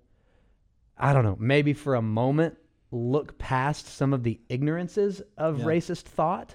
I 0.98 1.12
don't 1.12 1.24
know, 1.24 1.36
maybe 1.38 1.74
for 1.74 1.94
a 1.94 2.02
moment 2.02 2.56
look 2.92 3.38
past 3.38 3.86
some 3.88 4.12
of 4.12 4.22
the 4.22 4.38
ignorances 4.48 5.22
of 5.36 5.58
Yeah. 5.60 5.64
racist 5.64 6.02
thought? 6.02 6.54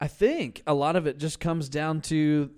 I 0.00 0.08
think 0.08 0.62
a 0.66 0.74
lot 0.74 0.96
of 0.96 1.06
it 1.06 1.16
just 1.18 1.40
comes 1.40 1.68
down 1.70 2.02
to 2.02 2.50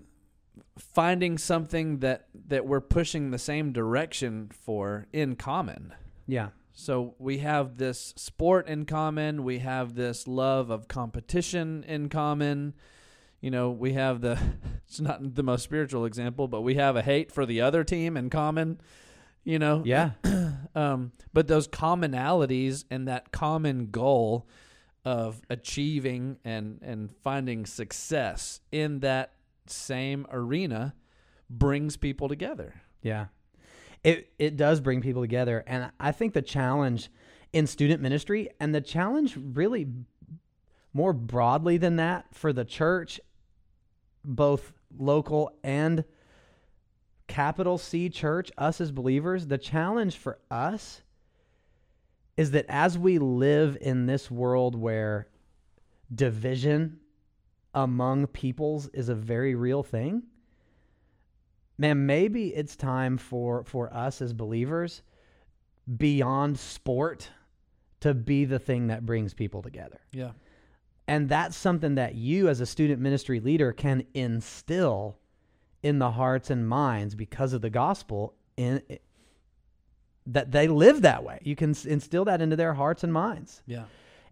finding 0.79 1.39
something 1.39 1.99
that 1.99 2.27
that 2.49 2.67
we're 2.67 2.81
pushing 2.81 3.31
the 3.31 3.39
same 3.39 3.73
direction 3.73 4.49
for 4.51 5.07
in 5.13 5.37
common. 5.37 5.93
Yeah. 6.27 6.49
So 6.73 7.15
we 7.19 7.39
have 7.39 7.77
this 7.77 8.15
sport 8.17 8.69
in 8.69 8.85
common, 8.87 9.45
we 9.45 9.59
have 9.59 9.95
this 9.95 10.27
love 10.29 10.71
of 10.71 10.89
competition 10.89 11.85
in 11.85 12.09
common. 12.09 12.75
You 13.41 13.51
know, 13.51 13.71
we 13.71 13.93
have 13.95 14.21
the 14.21 14.39
it's 14.87 15.01
not 15.01 15.35
the 15.35 15.43
most 15.43 15.63
spiritual 15.63 16.05
example, 16.05 16.49
but 16.49 16.63
we 16.63 16.75
have 16.75 16.97
a 16.97 17.03
hate 17.03 17.31
for 17.31 17.45
the 17.47 17.61
other 17.61 17.85
team 17.85 18.17
in 18.17 18.31
common. 18.31 18.81
You 19.49 19.59
know. 19.59 19.83
Yeah. 19.85 20.11
Um, 20.75 21.11
but 21.33 21.49
those 21.49 21.67
commonalities 21.67 22.85
and 22.89 23.09
that 23.09 23.33
common 23.33 23.87
goal 23.91 24.47
of 25.05 25.41
achieving 25.51 26.37
and 26.45 26.79
and 26.83 27.11
finding 27.25 27.67
success 27.67 28.61
in 28.71 29.01
that 29.01 29.33
same 29.67 30.25
arena 30.31 30.95
brings 31.51 31.97
people 31.97 32.29
together. 32.29 32.81
Yeah. 33.03 33.27
It 34.05 34.31
it 34.39 34.57
does 34.57 34.81
bring 34.81 35.01
people 35.01 35.23
together 35.23 35.65
and 35.67 35.91
I 35.99 36.13
think 36.13 36.33
the 36.35 36.43
challenge 36.43 37.11
in 37.53 37.67
student 37.67 38.01
ministry 38.01 38.51
and 38.61 38.73
the 38.73 38.83
challenge 38.83 39.37
really 39.37 39.89
more 40.93 41.13
broadly 41.13 41.77
than 41.79 41.97
that 41.97 42.27
for 42.33 42.53
the 42.53 42.65
church 42.65 43.21
both 44.25 44.73
local 44.97 45.51
and 45.65 46.05
capital 47.29 47.79
C 47.79 48.09
church 48.09 48.51
us 48.59 48.81
as 48.81 48.91
believers 48.91 49.47
the 49.47 49.59
challenge 49.59 50.17
for 50.17 50.39
us 50.51 51.03
is 52.37 52.51
that 52.53 52.67
as 52.69 52.99
we 52.99 53.19
live 53.19 53.77
in 53.81 54.07
this 54.07 54.31
world 54.31 54.75
where 54.75 55.29
division 56.15 56.99
among 57.75 58.27
peoples 58.27 58.89
is 58.89 59.09
a 59.09 59.15
very 59.15 59.55
real 59.55 59.83
thing 59.83 60.23
man, 61.79 62.07
maybe 62.07 62.49
it's 62.49 62.77
time 62.77 63.17
for 63.17 63.65
for 63.65 63.93
us 63.95 64.21
as 64.21 64.33
believers 64.33 65.03
beyond 65.97 66.59
sport 66.59 67.31
to 68.01 68.13
be 68.13 68.45
the 68.45 68.59
thing 68.59 68.89
that 68.89 69.07
brings 69.07 69.33
people 69.33 69.63
together. 69.63 70.01
Yeah. 70.13 70.33
And 71.07 71.29
that's 71.29 71.57
something 71.57 71.95
that 71.95 72.17
you 72.17 72.49
as 72.49 72.61
a 72.61 72.67
student 72.67 73.01
ministry 73.01 73.41
leader 73.41 73.73
can 73.73 74.05
instill 74.13 75.17
in 75.83 75.99
the 75.99 76.13
hearts 76.13 76.51
and 76.51 76.69
minds 76.69 77.15
because 77.15 77.53
of 77.53 77.61
the 77.61 77.71
gospel 77.71 78.35
in 78.57 78.83
that 80.27 80.51
they 80.53 80.69
live 80.69 81.03
that 81.03 81.25
way. 81.25 81.41
You 81.43 81.57
can 81.57 81.75
instill 81.87 82.25
that 82.27 82.43
into 82.43 82.57
their 82.57 82.75
hearts 82.75 83.03
and 83.03 83.13
minds. 83.13 83.63
Yeah. 83.67 83.85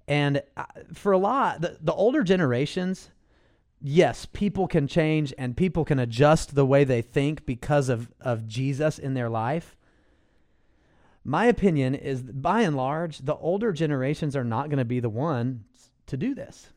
And 0.06 0.42
uh, 0.56 0.64
for 0.92 1.12
a 1.12 1.18
lot, 1.18 1.62
the, 1.62 1.78
the 1.80 1.94
older 1.94 2.22
generations, 2.22 3.10
yes, 3.80 4.26
people 4.26 4.68
can 4.68 4.86
change 4.86 5.32
and 5.38 5.56
people 5.56 5.84
can 5.84 5.98
adjust 5.98 6.54
the 6.54 6.66
way 6.66 6.84
they 6.84 7.00
think 7.00 7.46
because 7.46 7.88
of, 7.88 8.12
of 8.20 8.46
Jesus 8.46 8.98
in 8.98 9.14
their 9.14 9.30
life. 9.30 9.74
My 11.24 11.46
opinion 11.46 11.94
is 11.94 12.22
by 12.22 12.60
and 12.60 12.76
large, 12.76 13.18
the 13.18 13.34
older 13.34 13.72
generations 13.72 14.36
are 14.36 14.44
not 14.44 14.68
going 14.68 14.78
to 14.78 14.84
be 14.84 15.00
the 15.00 15.08
ones 15.08 15.90
to 16.06 16.16
do 16.16 16.34
this. 16.34 16.68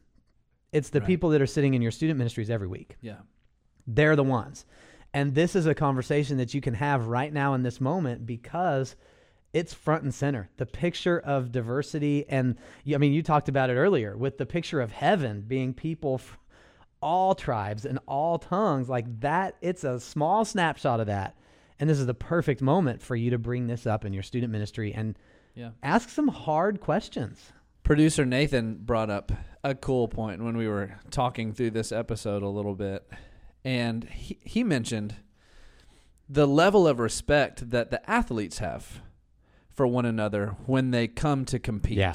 It's 0.71 0.89
the 0.89 0.99
Right. 1.01 1.07
people 1.07 1.29
that 1.31 1.41
are 1.41 1.45
sitting 1.47 1.73
in 1.73 1.81
your 1.81 1.91
student 1.91 2.17
ministries 2.17 2.49
every 2.49 2.67
week. 2.67 2.95
Yeah. 3.01 3.17
They're 3.95 4.15
the 4.15 4.23
ones. 4.23 4.65
And 5.13 5.33
this 5.33 5.55
is 5.55 5.65
a 5.65 5.73
conversation 5.73 6.37
that 6.37 6.53
you 6.53 6.61
can 6.61 6.75
have 6.75 7.07
right 7.07 7.33
now 7.33 7.55
in 7.55 7.63
this 7.63 7.81
moment 7.81 8.25
because 8.27 8.95
it's 9.53 9.73
front 9.73 10.03
and 10.03 10.13
center. 10.13 10.49
The 10.57 10.67
picture 10.67 11.19
of 11.19 11.51
diversity 11.51 12.25
and 12.29 12.55
I 12.93 12.97
mean 12.97 13.13
you 13.13 13.23
talked 13.23 13.49
about 13.49 13.71
it 13.71 13.75
earlier 13.75 14.15
with 14.15 14.37
the 14.37 14.45
picture 14.45 14.79
of 14.79 14.91
heaven 14.91 15.41
being 15.41 15.73
people 15.73 16.21
all 17.01 17.33
tribes 17.33 17.85
and 17.85 17.97
all 18.07 18.37
tongues 18.37 18.89
like 18.89 19.21
that 19.21 19.55
it's 19.61 19.83
a 19.83 19.99
small 19.99 20.45
snapshot 20.45 20.99
of 20.99 21.07
that. 21.07 21.35
And 21.79 21.89
this 21.89 21.97
is 21.99 22.05
the 22.05 22.13
perfect 22.13 22.61
moment 22.61 23.01
for 23.01 23.15
you 23.15 23.31
to 23.31 23.37
bring 23.39 23.65
this 23.67 23.87
up 23.87 24.05
in 24.05 24.13
your 24.13 24.21
student 24.23 24.51
ministry 24.51 24.93
and 24.93 25.17
Yeah. 25.55 25.71
ask 25.81 26.09
some 26.09 26.27
hard 26.27 26.79
questions. 26.81 27.51
Producer 27.83 28.25
Nathan 28.25 28.75
brought 28.75 29.09
up 29.09 29.31
a 29.63 29.73
cool 29.73 30.07
point 30.07 30.43
when 30.43 30.55
we 30.55 30.67
were 30.67 30.91
talking 31.09 31.53
through 31.53 31.71
this 31.71 31.91
episode 31.91 32.43
a 32.43 32.47
little 32.49 32.75
bit. 32.75 33.09
And 33.63 34.05
he, 34.05 34.37
he 34.43 34.63
mentioned 34.63 35.15
the 36.27 36.47
level 36.47 36.87
of 36.87 36.99
respect 36.99 37.71
that 37.71 37.91
the 37.91 38.09
athletes 38.09 38.59
have 38.59 39.01
for 39.69 39.87
one 39.87 40.05
another 40.05 40.55
when 40.65 40.91
they 40.91 41.07
come 41.07 41.45
to 41.45 41.59
compete. 41.59 41.97
Yeah. 41.97 42.13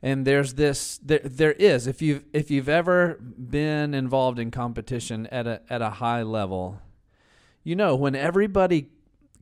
And 0.00 0.24
there's 0.24 0.54
this 0.54 1.00
there 1.02 1.20
there 1.24 1.52
is 1.52 1.88
if 1.88 2.00
you 2.00 2.14
have 2.14 2.24
if 2.32 2.50
you've 2.50 2.68
ever 2.68 3.14
been 3.14 3.94
involved 3.94 4.38
in 4.38 4.52
competition 4.52 5.26
at 5.26 5.46
a 5.46 5.60
at 5.68 5.82
a 5.82 5.90
high 5.90 6.22
level, 6.22 6.80
you 7.64 7.74
know 7.74 7.96
when 7.96 8.14
everybody 8.14 8.90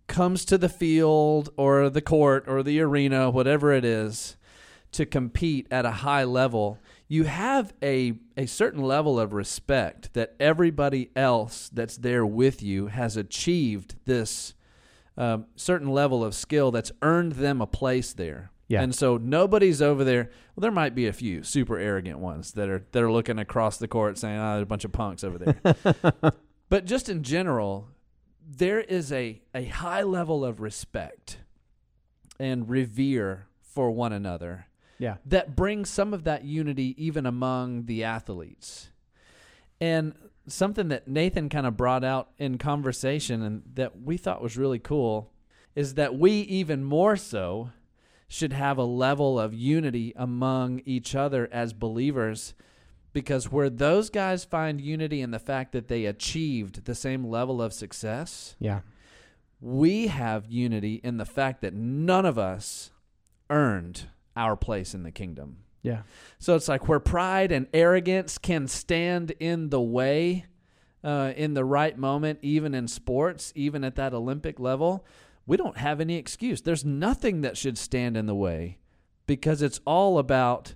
comes 0.07 0.45
to 0.47 0.57
the 0.57 0.69
field 0.69 1.51
or 1.57 1.91
the 1.91 2.01
court 2.01 2.45
or 2.47 2.63
the 2.63 2.81
arena, 2.81 3.29
whatever 3.29 3.73
it 3.73 3.85
is, 3.85 4.37
to 4.93 5.05
compete 5.05 5.67
at 5.71 5.85
a 5.85 5.91
high 5.91 6.25
level, 6.25 6.79
you 7.09 7.25
have 7.25 7.73
a, 7.83 8.15
a 8.37 8.47
certain 8.47 8.83
level 8.83 9.19
of 9.21 9.33
respect 9.33 10.13
that 10.15 10.35
everybody 10.41 11.11
else 11.15 11.71
that's 11.73 11.97
there 11.97 12.27
with 12.27 12.63
you 12.63 12.89
has 12.89 13.17
achieved 13.17 13.95
this 14.05 14.55
um, 15.17 15.47
certain 15.55 15.89
level 15.89 16.25
of 16.25 16.35
skill 16.35 16.71
that's 16.71 16.93
earned 17.03 17.33
them 17.33 17.61
a 17.61 17.67
place 17.67 18.13
there. 18.13 18.51
Yeah. 18.69 18.83
And 18.83 18.95
so 18.95 19.17
nobody's 19.17 19.81
over 19.81 20.03
there. 20.03 20.31
Well, 20.55 20.63
there 20.63 20.73
might 20.73 20.95
be 20.95 21.07
a 21.07 21.13
few 21.13 21.45
super 21.45 21.79
arrogant 21.79 22.19
ones 22.19 22.53
that 22.53 22.69
are 22.69 22.85
that 22.91 23.03
are 23.03 23.13
looking 23.13 23.39
across 23.39 23.77
the 23.77 23.87
court 23.87 24.19
saying, 24.19 24.39
"Ah, 24.39 24.55
there's 24.55 24.65
a 24.65 24.67
bunch 24.67 24.85
of 24.85 24.91
punks 24.91 25.23
over 25.23 25.39
there." 25.39 26.33
but 26.69 26.85
just 26.85 27.09
in 27.09 27.23
general, 27.23 27.89
there 28.45 28.81
is 28.81 29.13
a, 29.13 29.41
a 29.55 29.67
high 29.67 30.03
level 30.03 30.45
of 30.45 30.61
respect 30.61 31.39
and 32.41 32.69
revere 32.69 33.47
for 33.61 33.91
one 33.93 34.13
another 34.13 34.66
Yeah. 34.99 35.17
that 35.27 35.55
brings 35.57 35.89
some 35.91 36.15
of 36.15 36.25
that 36.25 36.45
unity 36.45 36.95
even 36.97 37.27
among 37.27 37.87
the 37.87 38.05
athletes. 38.05 38.91
And 39.81 40.15
something 40.47 40.89
that 40.89 41.07
Nathan 41.09 41.49
kind 41.49 41.67
of 41.67 41.77
brought 41.77 42.05
out 42.05 42.31
in 42.39 42.57
conversation 42.59 43.43
and 43.43 43.63
that 43.75 44.01
we 44.01 44.17
thought 44.17 44.41
was 44.43 44.57
really 44.57 44.79
cool 44.79 45.33
is 45.75 45.95
that 45.95 46.19
we 46.19 46.33
even 46.43 46.83
more 46.85 47.17
so 47.17 47.71
should 48.29 48.53
have 48.55 48.79
a 48.79 48.85
level 48.85 49.39
of 49.39 49.53
unity 49.55 50.13
among 50.17 50.81
each 50.85 51.15
other 51.15 51.49
as 51.53 51.73
believers 51.73 52.55
because 53.13 53.51
where 53.53 53.71
those 53.71 54.11
guys 54.11 54.45
find 54.45 54.81
unity 54.81 55.21
in 55.21 55.31
the 55.31 55.39
fact 55.39 55.73
that 55.73 55.89
they 55.89 56.05
achieved 56.07 56.85
the 56.85 56.95
same 56.95 57.25
level 57.27 57.61
of 57.63 57.73
success, 57.73 58.57
Yeah. 58.59 58.81
we 59.61 60.07
have 60.09 60.47
unity 60.51 61.01
in 61.05 61.17
the 61.19 61.25
fact 61.25 61.61
that 61.63 61.73
none 61.75 62.27
of 62.27 62.39
us 62.39 62.91
earned 63.49 64.05
our 64.37 64.57
place 64.57 64.95
in 64.95 65.03
the 65.03 65.11
kingdom. 65.11 65.59
Yeah. 65.83 66.03
So 66.39 66.57
it's 66.57 66.69
like 66.69 66.89
where 66.89 67.01
pride 67.01 67.53
and 67.53 67.67
arrogance 67.73 68.39
can 68.39 68.67
stand 68.67 69.33
in 69.39 69.71
the 69.71 69.81
way 69.81 70.47
uh, 71.05 71.33
in 71.37 71.55
the 71.55 71.65
right 71.65 71.97
moment, 71.97 72.41
even 72.43 72.75
in 72.75 72.89
sports, 72.89 73.53
even 73.55 73.85
at 73.85 73.95
that 73.95 74.13
Olympic 74.13 74.59
level, 74.59 75.07
we 75.47 75.57
don't 75.57 75.77
have 75.77 76.01
any 76.01 76.17
excuse. 76.17 76.61
There's 76.61 76.85
nothing 76.85 77.43
that 77.43 77.57
should 77.57 77.79
stand 77.79 78.17
in 78.17 78.27
the 78.27 78.35
way 78.35 78.79
because 79.27 79.63
it's 79.63 79.81
all 79.87 80.19
about 80.19 80.75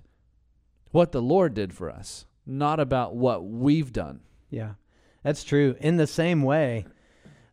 what 0.91 1.11
the 1.11 1.21
Lord 1.21 1.53
did 1.53 1.73
for 1.73 1.89
us, 1.89 2.25
not 2.45 2.79
about 2.79 3.13
what 3.13 3.45
we've 3.45 3.91
done. 3.91 4.21
Yeah, 4.49 4.75
that's 5.23 5.43
true. 5.43 5.75
In 5.81 5.97
the 5.97 6.07
same 6.07 6.43
way, 6.43 6.85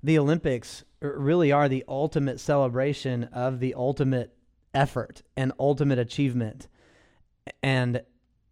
the 0.01 0.19
Olympics 0.19 0.85
really 1.01 1.51
are 1.51 1.69
the 1.69 1.85
ultimate 1.89 2.39
celebration 2.39 3.25
of 3.25 3.59
the 3.59 3.75
ultimate 3.75 4.37
effort 4.79 5.23
and 5.37 5.53
ultimate 5.59 5.99
achievement. 5.99 6.69
And 7.63 8.03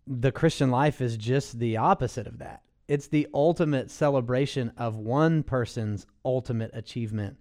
the 0.06 0.32
Christian 0.32 0.70
life 0.70 1.00
is 1.00 1.16
just 1.16 1.58
the 1.58 1.76
opposite 1.76 2.26
of 2.26 2.38
that. 2.38 2.62
It's 2.88 3.08
the 3.08 3.26
ultimate 3.32 3.90
celebration 3.90 4.72
of 4.76 4.96
one 4.96 5.42
person's 5.42 6.06
ultimate 6.24 6.70
achievement 6.74 7.36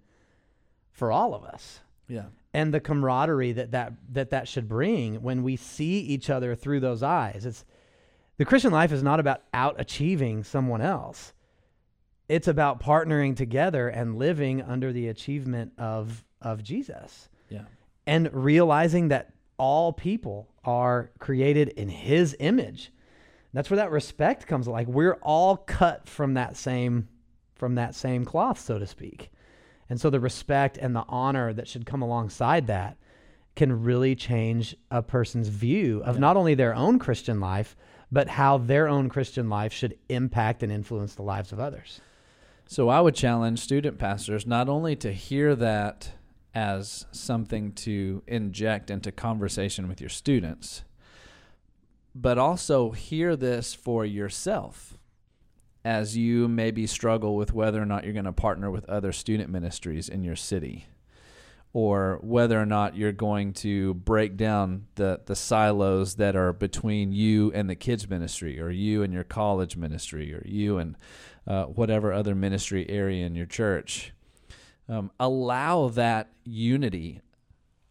for 0.92 1.12
all 1.12 1.34
of 1.34 1.44
us 1.44 1.80
Yeah. 2.08 2.26
and 2.54 2.72
the 2.72 2.80
camaraderie 2.80 3.52
that 3.52 3.70
that 3.72 3.92
that 4.12 4.30
that 4.30 4.48
should 4.48 4.68
bring 4.68 5.22
when 5.22 5.42
we 5.42 5.56
see 5.56 6.00
each 6.00 6.30
other 6.30 6.54
through 6.54 6.80
those 6.80 7.02
eyes. 7.02 7.44
It's 7.46 7.64
the 8.38 8.44
Christian 8.44 8.72
life 8.72 8.92
is 8.92 9.02
not 9.02 9.20
about 9.20 9.42
out 9.54 9.76
achieving 9.80 10.42
someone 10.44 10.80
else. 10.80 11.32
It's 12.28 12.48
about 12.48 12.80
partnering 12.80 13.36
together 13.36 13.88
and 13.88 14.18
living 14.18 14.60
under 14.62 14.92
the 14.92 15.08
achievement 15.08 15.72
of 15.78 16.24
of 16.40 16.62
Jesus 16.62 17.28
Yeah. 17.48 17.66
And 18.06 18.32
realizing 18.32 19.08
that 19.08 19.32
all 19.58 19.92
people 19.92 20.48
are 20.64 21.10
created 21.18 21.68
in 21.70 21.88
his 21.88 22.36
image. 22.40 22.92
That's 23.52 23.70
where 23.70 23.78
that 23.78 23.90
respect 23.90 24.46
comes 24.46 24.68
like 24.68 24.86
we're 24.86 25.18
all 25.22 25.56
cut 25.56 26.08
from 26.08 26.34
that 26.34 26.56
same 26.56 27.08
from 27.54 27.74
that 27.76 27.94
same 27.94 28.24
cloth 28.26 28.60
so 28.60 28.78
to 28.78 28.86
speak. 28.86 29.30
And 29.88 29.98
so 30.00 30.10
the 30.10 30.20
respect 30.20 30.76
and 30.76 30.94
the 30.94 31.04
honor 31.08 31.52
that 31.54 31.68
should 31.68 31.86
come 31.86 32.02
alongside 32.02 32.66
that 32.66 32.98
can 33.54 33.82
really 33.82 34.14
change 34.14 34.76
a 34.90 35.00
person's 35.02 35.48
view 35.48 36.02
of 36.04 36.16
Yeah. 36.16 36.20
not 36.20 36.36
only 36.36 36.54
their 36.54 36.74
own 36.74 36.98
Christian 36.98 37.40
life, 37.40 37.74
but 38.12 38.28
how 38.28 38.58
their 38.58 38.88
own 38.88 39.08
Christian 39.08 39.48
life 39.48 39.72
should 39.72 39.96
impact 40.10 40.62
and 40.62 40.70
influence 40.70 41.14
the 41.14 41.22
lives 41.22 41.50
of 41.52 41.58
others. 41.58 42.00
So 42.66 42.88
I 42.90 43.00
would 43.00 43.14
challenge 43.14 43.60
student 43.60 43.98
pastors 43.98 44.46
not 44.46 44.68
only 44.68 44.96
to 44.96 45.12
hear 45.12 45.54
that 45.56 46.12
as 46.56 47.04
something 47.12 47.70
to 47.70 48.22
inject 48.26 48.90
into 48.90 49.12
conversation 49.12 49.88
with 49.88 50.00
your 50.00 50.08
students, 50.08 50.84
but 52.14 52.38
also 52.38 52.92
hear 52.92 53.36
this 53.36 53.74
for 53.74 54.06
yourself 54.06 54.96
as 55.84 56.16
you 56.16 56.48
maybe 56.48 56.86
struggle 56.86 57.36
with 57.36 57.52
whether 57.52 57.80
or 57.80 57.84
not 57.84 58.04
you're 58.04 58.14
going 58.14 58.24
to 58.24 58.32
partner 58.32 58.70
with 58.70 58.88
other 58.88 59.12
student 59.12 59.50
ministries 59.50 60.08
in 60.08 60.24
your 60.24 60.34
city 60.34 60.86
or 61.74 62.18
whether 62.22 62.58
or 62.58 62.64
not 62.64 62.96
you're 62.96 63.12
going 63.12 63.52
to 63.52 63.92
break 63.92 64.34
down 64.38 64.86
the, 64.94 65.20
the 65.26 65.36
silos 65.36 66.14
that 66.14 66.34
are 66.34 66.54
between 66.54 67.12
you 67.12 67.52
and 67.52 67.68
the 67.68 67.74
kids 67.74 68.08
ministry 68.08 68.58
or 68.58 68.70
you 68.70 69.02
and 69.02 69.12
your 69.12 69.24
college 69.24 69.76
ministry 69.76 70.32
or 70.32 70.42
you 70.46 70.78
and 70.78 70.96
uh, 71.46 71.64
whatever 71.64 72.14
other 72.14 72.34
ministry 72.34 72.88
area 72.88 73.26
in 73.26 73.34
your 73.34 73.44
church. 73.44 74.14
Um, 74.88 75.10
allow 75.18 75.88
that 75.88 76.30
unity 76.44 77.20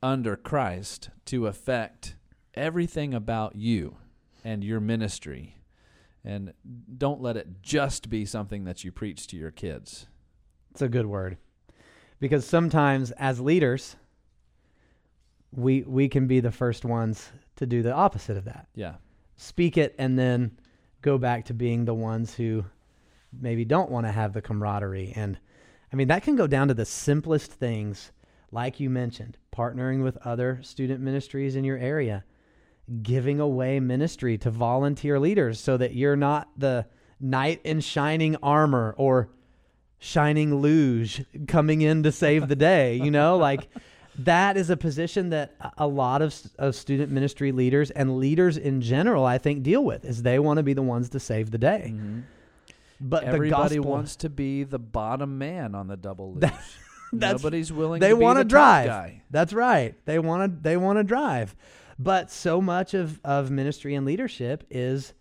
under 0.02 0.36
Christ 0.36 1.10
to 1.26 1.48
affect 1.48 2.16
everything 2.54 3.14
about 3.14 3.56
you 3.56 3.98
and 4.44 4.64
your 4.64 4.80
ministry. 4.80 5.58
And 6.24 6.54
don't 6.98 7.22
let 7.22 7.38
it 7.38 7.62
just 7.62 8.10
be 8.10 8.26
something 8.26 8.64
that 8.64 8.84
you 8.84 8.92
preach 8.92 9.28
to 9.28 9.38
your 9.38 9.52
kids. 9.52 10.08
It's 10.72 10.82
a 10.82 10.90
good 10.90 11.06
word. 11.06 11.38
Because 12.20 12.46
sometimes 12.46 13.12
as 13.12 13.40
leaders, 13.42 13.96
we 15.52 15.84
we 15.84 16.08
can 16.10 16.28
be 16.28 16.40
the 16.40 16.52
first 16.52 16.86
ones 16.86 17.32
to 17.58 17.66
do 17.66 17.82
the 17.82 17.94
opposite 17.94 18.38
of 18.38 18.46
that. 18.46 18.68
Yeah. 18.76 18.96
Speak 19.38 19.78
it 19.78 19.96
and 19.98 20.18
then 20.18 20.58
go 21.02 21.18
back 21.18 21.46
to 21.46 21.54
being 21.54 21.86
the 21.86 21.94
ones 21.94 22.34
who 22.34 22.66
maybe 23.32 23.66
don't 23.66 23.92
want 23.92 24.06
to 24.06 24.12
have 24.12 24.34
the 24.34 24.42
camaraderie 24.42 25.14
and 25.16 25.38
I 25.96 25.98
mean 25.98 26.10
that 26.10 26.24
can 26.24 26.36
go 26.36 26.46
down 26.46 26.68
to 26.68 26.74
the 26.74 26.84
simplest 26.84 27.54
things 27.54 28.12
like 28.52 28.82
you 28.82 28.90
mentioned, 28.90 29.38
partnering 29.56 30.04
with 30.04 30.18
other 30.26 30.60
student 30.62 31.00
ministries 31.00 31.56
in 31.56 31.64
your 31.64 31.78
area, 31.78 32.26
giving 33.02 33.40
away 33.40 33.80
ministry 33.80 34.38
to 34.40 34.52
volunteer 34.52 35.22
leaders 35.22 35.58
so 35.58 35.78
that 35.78 35.96
you're 35.96 36.18
not 36.18 36.50
the 36.58 36.86
knight 37.22 37.62
in 37.64 37.80
shining 37.80 38.36
armor 38.44 38.94
or 38.98 39.30
shining 39.98 40.56
luge 40.56 41.24
coming 41.48 41.80
in 41.80 42.04
to 42.04 42.12
save 42.12 42.50
the 42.50 42.58
day, 42.58 42.96
you 42.96 43.10
know, 43.10 43.38
like 43.50 43.70
that 44.20 44.58
is 44.58 44.70
a 44.70 44.76
position 44.76 45.30
that 45.30 45.56
a 45.78 45.88
lot 45.88 46.22
of, 46.22 46.36
of 46.60 46.76
student 46.76 47.10
ministry 47.10 47.54
leaders 47.54 47.90
and 47.92 48.18
leaders 48.18 48.58
in 48.58 48.82
general, 48.82 49.24
I 49.24 49.38
think, 49.38 49.64
deal 49.64 49.86
with 49.86 50.04
is 50.04 50.24
they 50.24 50.40
want 50.40 50.58
to 50.58 50.64
be 50.64 50.74
the 50.74 50.82
ones 50.82 51.08
to 51.12 51.22
save 51.22 51.52
the 51.52 51.58
day. 51.58 51.94
Mm-hmm. 51.96 52.20
But 53.00 53.24
everybody 53.24 53.76
the 53.76 53.84
wants 53.84 54.16
to 54.18 54.30
be 54.30 54.64
the 54.64 54.80
bottom 54.80 55.38
man 55.38 55.76
on 55.76 55.88
the 55.88 55.98
double 55.98 56.34
luge. 56.36 56.52
That's, 57.14 57.44
Nobody's 57.44 57.72
willing. 57.72 58.02
They 58.02 58.10
to 58.10 58.16
want 58.16 58.40
to 58.40 58.44
to 58.44 58.50
drive. 58.50 58.88
Guy. 58.88 59.22
That's 59.30 59.54
right. 59.54 59.96
They 60.06 60.20
want 60.20 60.52
to. 60.52 60.62
They 60.62 60.76
want 60.76 61.00
to 61.00 61.04
drive. 61.04 61.56
But 61.98 62.32
so 62.32 62.62
much 62.62 62.94
of 62.94 63.22
of 63.24 63.52
ministry 63.52 63.96
and 63.96 64.06
leadership 64.06 64.66
is 64.70 65.14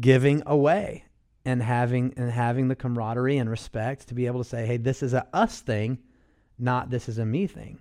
giving 0.00 0.42
away 0.46 1.04
and 1.44 1.62
having 1.62 2.14
and 2.16 2.30
having 2.30 2.68
the 2.68 2.76
camaraderie 2.76 3.38
and 3.38 3.50
respect 3.50 4.08
to 4.08 4.14
be 4.14 4.26
able 4.26 4.42
to 4.42 4.48
say, 4.48 4.66
"Hey, 4.66 4.76
this 4.76 5.02
is 5.02 5.14
a 5.14 5.26
us 5.32 5.60
thing, 5.60 5.98
not 6.58 6.90
this 6.90 7.08
is 7.08 7.18
a 7.18 7.26
me 7.26 7.46
thing." 7.46 7.80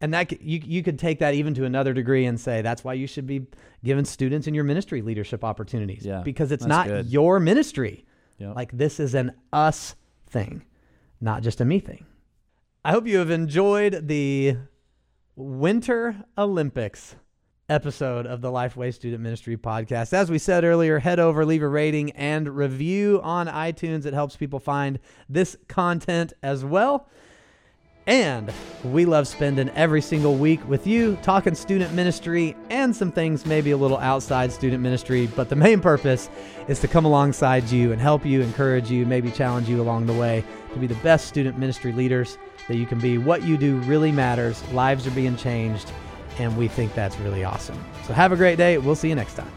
And 0.00 0.12
that 0.12 0.42
you 0.42 0.60
you 0.64 0.82
could 0.82 0.98
take 0.98 1.20
that 1.20 1.34
even 1.34 1.54
to 1.54 1.64
another 1.64 1.92
degree 1.92 2.26
and 2.26 2.38
say 2.38 2.62
that's 2.62 2.84
why 2.84 2.92
you 2.94 3.06
should 3.06 3.26
be 3.26 3.46
giving 3.82 4.04
students 4.04 4.46
in 4.46 4.54
your 4.54 4.64
ministry 4.64 5.02
leadership 5.02 5.44
opportunities. 5.44 6.04
Yeah, 6.04 6.22
because 6.22 6.52
it's 6.52 6.66
not 6.66 6.86
good. 6.86 7.06
your 7.06 7.40
ministry. 7.40 8.04
Yep. 8.38 8.56
Like 8.56 8.72
this 8.72 9.00
is 9.00 9.14
an 9.14 9.32
us 9.52 9.94
thing, 10.28 10.64
not 11.20 11.42
just 11.42 11.60
a 11.60 11.64
me 11.64 11.78
thing. 11.78 12.06
I 12.84 12.92
hope 12.92 13.06
you 13.06 13.18
have 13.18 13.30
enjoyed 13.30 14.08
the 14.08 14.56
Winter 15.36 16.16
Olympics 16.36 17.16
episode 17.68 18.26
of 18.26 18.40
the 18.40 18.50
Lifeway 18.50 18.92
Student 18.92 19.22
Ministry 19.22 19.56
podcast. 19.56 20.12
As 20.12 20.30
we 20.30 20.38
said 20.38 20.64
earlier, 20.64 20.98
head 20.98 21.18
over, 21.18 21.46
leave 21.46 21.62
a 21.62 21.68
rating 21.68 22.10
and 22.12 22.48
review 22.48 23.20
on 23.22 23.46
iTunes. 23.46 24.04
It 24.04 24.14
helps 24.14 24.36
people 24.36 24.60
find 24.60 24.98
this 25.28 25.56
content 25.66 26.34
as 26.42 26.64
well. 26.64 27.08
And 28.06 28.52
we 28.82 29.06
love 29.06 29.26
spending 29.26 29.70
every 29.70 30.02
single 30.02 30.34
week 30.34 30.66
with 30.68 30.86
you 30.86 31.16
talking 31.22 31.54
student 31.54 31.94
ministry 31.94 32.54
and 32.68 32.94
some 32.94 33.10
things 33.10 33.46
maybe 33.46 33.70
a 33.70 33.76
little 33.76 33.96
outside 33.96 34.52
student 34.52 34.82
ministry. 34.82 35.26
But 35.26 35.48
the 35.48 35.56
main 35.56 35.80
purpose 35.80 36.28
is 36.68 36.80
to 36.80 36.88
come 36.88 37.06
alongside 37.06 37.70
you 37.70 37.92
and 37.92 38.00
help 38.00 38.26
you, 38.26 38.42
encourage 38.42 38.90
you, 38.90 39.06
maybe 39.06 39.30
challenge 39.30 39.68
you 39.68 39.80
along 39.80 40.06
the 40.06 40.12
way 40.12 40.44
to 40.74 40.78
be 40.78 40.86
the 40.86 40.94
best 40.96 41.28
student 41.28 41.58
ministry 41.58 41.92
leaders 41.92 42.36
that 42.68 42.76
you 42.76 42.84
can 42.84 42.98
be. 42.98 43.16
What 43.16 43.42
you 43.42 43.56
do 43.56 43.78
really 43.80 44.12
matters, 44.12 44.62
lives 44.72 45.06
are 45.06 45.12
being 45.12 45.36
changed, 45.36 45.90
and 46.38 46.56
we 46.58 46.68
think 46.68 46.94
that's 46.94 47.18
really 47.20 47.44
awesome. 47.44 47.82
So 48.06 48.12
have 48.12 48.32
a 48.32 48.36
great 48.36 48.58
day. 48.58 48.76
We'll 48.76 48.96
see 48.96 49.08
you 49.08 49.14
next 49.14 49.34
time. 49.34 49.50